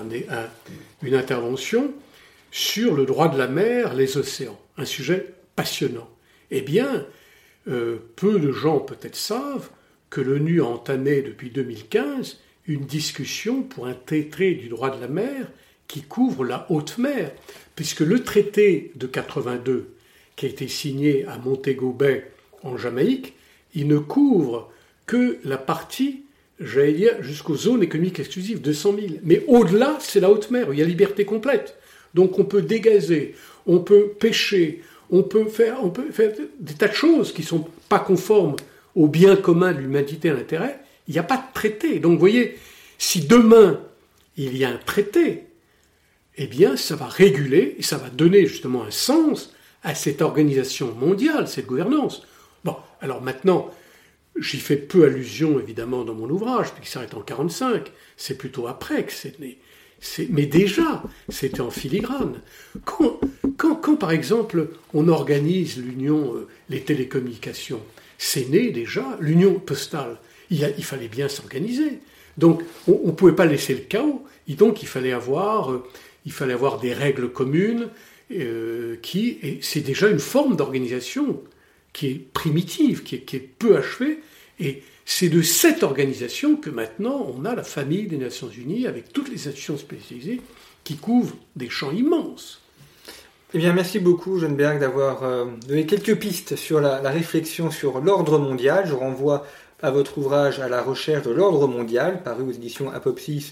une 1.03 1.15
intervention 1.15 1.93
sur 2.51 2.95
le 2.95 3.05
droit 3.05 3.29
de 3.29 3.37
la 3.37 3.47
mer, 3.47 3.93
les 3.93 4.17
océans, 4.17 4.59
un 4.77 4.85
sujet 4.85 5.33
passionnant. 5.55 6.09
Eh 6.51 6.61
bien, 6.61 7.05
euh, 7.67 7.97
peu 8.15 8.39
de 8.39 8.51
gens 8.51 8.79
peut-être 8.79 9.15
savent 9.15 9.69
que 10.11 10.21
l'ONU 10.21 10.61
a 10.61 10.65
entamé 10.65 11.23
depuis 11.23 11.49
2015 11.49 12.37
une 12.67 12.85
discussion 12.85 13.63
pour 13.63 13.87
un 13.87 13.95
traité 13.95 14.53
du 14.53 14.67
droit 14.67 14.95
de 14.95 15.01
la 15.01 15.07
mer 15.07 15.47
qui 15.87 16.01
couvre 16.01 16.45
la 16.45 16.67
haute 16.69 16.99
mer, 16.99 17.31
puisque 17.75 18.01
le 18.01 18.23
traité 18.23 18.91
de 18.95 19.07
82 19.07 19.89
qui 20.35 20.45
a 20.45 20.49
été 20.49 20.67
signé 20.67 21.25
à 21.25 21.37
Montego 21.37 21.91
Bay 21.91 22.29
en 22.61 22.77
Jamaïque, 22.77 23.33
il 23.73 23.87
ne 23.87 23.97
couvre 23.97 24.71
que 25.05 25.39
la 25.43 25.57
partie, 25.57 26.23
j'allais 26.59 26.93
dire, 26.93 27.23
jusqu'aux 27.23 27.55
zones 27.55 27.83
économiques 27.83 28.19
exclusives, 28.19 28.61
200 28.61 28.95
000. 28.95 29.07
Mais 29.23 29.43
au-delà, 29.47 29.97
c'est 29.99 30.19
la 30.19 30.29
haute 30.29 30.51
mer, 30.51 30.69
où 30.69 30.73
il 30.73 30.79
y 30.79 30.81
a 30.81 30.85
liberté 30.85 31.25
complète. 31.25 31.77
Donc 32.13 32.37
on 32.37 32.45
peut 32.45 32.61
dégazer, 32.61 33.35
on 33.65 33.79
peut 33.79 34.09
pêcher, 34.19 34.81
on 35.09 35.23
peut 35.23 35.45
faire, 35.45 35.83
on 35.83 35.89
peut 35.89 36.11
faire 36.11 36.31
des 36.59 36.73
tas 36.73 36.89
de 36.89 36.93
choses 36.93 37.33
qui 37.33 37.41
ne 37.41 37.47
sont 37.47 37.67
pas 37.89 37.99
conformes 37.99 38.55
au 38.95 39.07
bien 39.07 39.35
commun 39.35 39.73
de 39.73 39.79
l'humanité 39.79 40.29
à 40.29 40.33
l'intérêt. 40.33 40.79
Il 41.07 41.13
n'y 41.13 41.19
a 41.19 41.23
pas 41.23 41.37
de 41.37 41.53
traité. 41.53 41.99
Donc 41.99 42.13
vous 42.13 42.19
voyez, 42.19 42.57
si 42.97 43.21
demain 43.21 43.81
il 44.37 44.55
y 44.57 44.63
a 44.63 44.69
un 44.69 44.77
traité, 44.77 45.43
eh 46.37 46.47
bien 46.47 46.77
ça 46.77 46.95
va 46.95 47.07
réguler 47.07 47.75
et 47.77 47.83
ça 47.83 47.97
va 47.97 48.09
donner 48.09 48.45
justement 48.45 48.83
un 48.83 48.91
sens 48.91 49.53
à 49.83 49.95
cette 49.95 50.21
organisation 50.21 50.93
mondiale, 50.93 51.47
cette 51.47 51.65
gouvernance. 51.65 52.23
Bon, 52.63 52.75
alors 53.01 53.21
maintenant, 53.21 53.69
j'y 54.39 54.59
fais 54.59 54.77
peu 54.77 55.05
allusion 55.05 55.59
évidemment 55.59 56.03
dans 56.03 56.13
mon 56.13 56.29
ouvrage, 56.29 56.67
qui 56.81 56.89
s'arrête 56.89 57.13
en 57.13 57.21
45, 57.21 57.91
c'est 58.17 58.37
plutôt 58.37 58.67
après 58.67 59.03
que 59.05 59.11
c'est 59.11 59.39
né. 59.39 59.57
Mais 60.29 60.47
déjà, 60.47 61.03
c'était 61.29 61.61
en 61.61 61.69
filigrane. 61.69 62.41
Quand, 62.85 63.19
quand, 63.57 63.95
par 63.95 64.11
exemple, 64.11 64.69
on 64.93 65.07
organise 65.07 65.77
l'union, 65.77 66.35
euh, 66.35 66.47
les 66.69 66.81
télécommunications, 66.81 67.81
c'est 68.23 68.49
né 68.49 68.69
déjà, 68.69 69.17
l'union 69.19 69.55
postale, 69.55 70.19
il, 70.51 70.83
fallait 70.83 71.07
bien 71.07 71.27
s'organiser. 71.27 72.01
Donc, 72.37 72.61
on 72.87 73.07
ne 73.07 73.11
pouvait 73.13 73.33
pas 73.33 73.47
laisser 73.47 73.73
le 73.73 73.79
chaos. 73.79 74.23
Donc, 74.47 74.83
il 74.83 74.87
fallait 74.87 75.11
avoir, 75.11 75.71
euh, 75.71 75.83
il 76.27 76.31
fallait 76.31 76.53
avoir 76.53 76.79
des 76.79 76.93
règles 76.93 77.31
communes, 77.31 77.89
euh, 78.31 78.95
qui, 79.01 79.39
c'est 79.61 79.81
déjà 79.81 80.07
une 80.07 80.19
forme 80.19 80.55
d'organisation 80.55 81.41
qui 81.93 82.07
est 82.09 82.31
primitive, 82.31 83.01
qui 83.01 83.15
est 83.15 83.49
peu 83.57 83.75
achevée, 83.75 84.19
et 84.59 84.83
c'est 85.03 85.29
de 85.29 85.41
cette 85.41 85.81
organisation 85.81 86.57
que 86.57 86.69
maintenant 86.69 87.33
on 87.35 87.43
a 87.43 87.55
la 87.55 87.63
famille 87.63 88.05
des 88.05 88.17
Nations 88.17 88.49
Unies 88.49 88.85
avec 88.85 89.11
toutes 89.11 89.29
les 89.29 89.47
institutions 89.47 89.77
spécialisées 89.77 90.41
qui 90.83 90.95
couvrent 90.95 91.35
des 91.55 91.69
champs 91.69 91.91
immenses. 91.91 92.60
Eh 93.53 93.57
bien, 93.57 93.73
merci 93.73 93.99
beaucoup, 93.99 94.39
Berg, 94.39 94.79
d'avoir 94.79 95.23
euh, 95.23 95.43
donné 95.67 95.85
quelques 95.85 96.17
pistes 96.17 96.55
sur 96.55 96.79
la, 96.79 97.01
réflexion 97.09 97.69
sur 97.69 97.99
l'ordre 97.99 98.37
mondial. 98.37 98.85
Je 98.87 98.93
renvoie 98.93 99.45
à 99.81 99.91
votre 99.91 100.19
ouvrage 100.19 100.61
À 100.61 100.69
la 100.69 100.81
recherche 100.81 101.25
de 101.25 101.31
l'ordre 101.31 101.67
mondial, 101.67 102.23
paru 102.23 102.43
aux 102.43 102.51
éditions 102.51 102.89
Apopsis, 102.91 103.51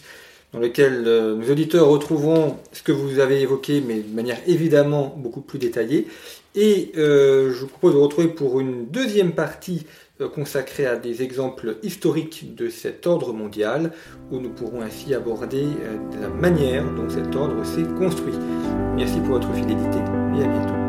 dans 0.54 0.60
lequel 0.60 1.04
euh, 1.06 1.36
nos 1.36 1.52
auditeurs 1.52 1.88
retrouveront 1.88 2.58
ce 2.72 2.82
que 2.82 2.92
vous 2.92 3.20
avez 3.20 3.42
évoqué, 3.42 3.84
mais 3.86 4.00
de 4.00 4.16
manière 4.16 4.38
évidemment 4.48 5.16
beaucoup 5.18 5.42
plus 5.42 5.60
détaillée. 5.60 6.08
Et 6.56 6.92
euh, 6.98 7.54
je 7.54 7.60
vous 7.62 7.68
propose 7.68 7.94
de 7.94 8.00
retrouver 8.00 8.28
pour 8.28 8.60
une 8.60 8.88
deuxième 8.88 9.34
partie 9.34 9.86
euh, 10.22 10.28
consacrée 10.28 10.86
à 10.86 10.98
des 10.98 11.22
exemples 11.22 11.78
historiques 11.84 12.56
de 12.56 12.70
cet 12.70 13.08
ordre 13.08 13.32
mondial, 13.32 13.92
où 14.32 14.40
nous 14.40 14.50
pourrons 14.50 14.82
ainsi 14.82 15.14
aborder 15.14 15.64
euh, 15.64 15.98
la 16.22 16.28
manière 16.28 16.84
dont 16.96 17.10
cet 17.10 17.36
ordre 17.36 17.64
s'est 17.64 17.84
construit. 17.98 18.34
Merci 18.96 19.20
pour 19.20 19.36
votre 19.36 19.54
fidélité 19.54 20.00
et 20.38 20.44
à 20.44 20.48
bientôt. 20.48 20.89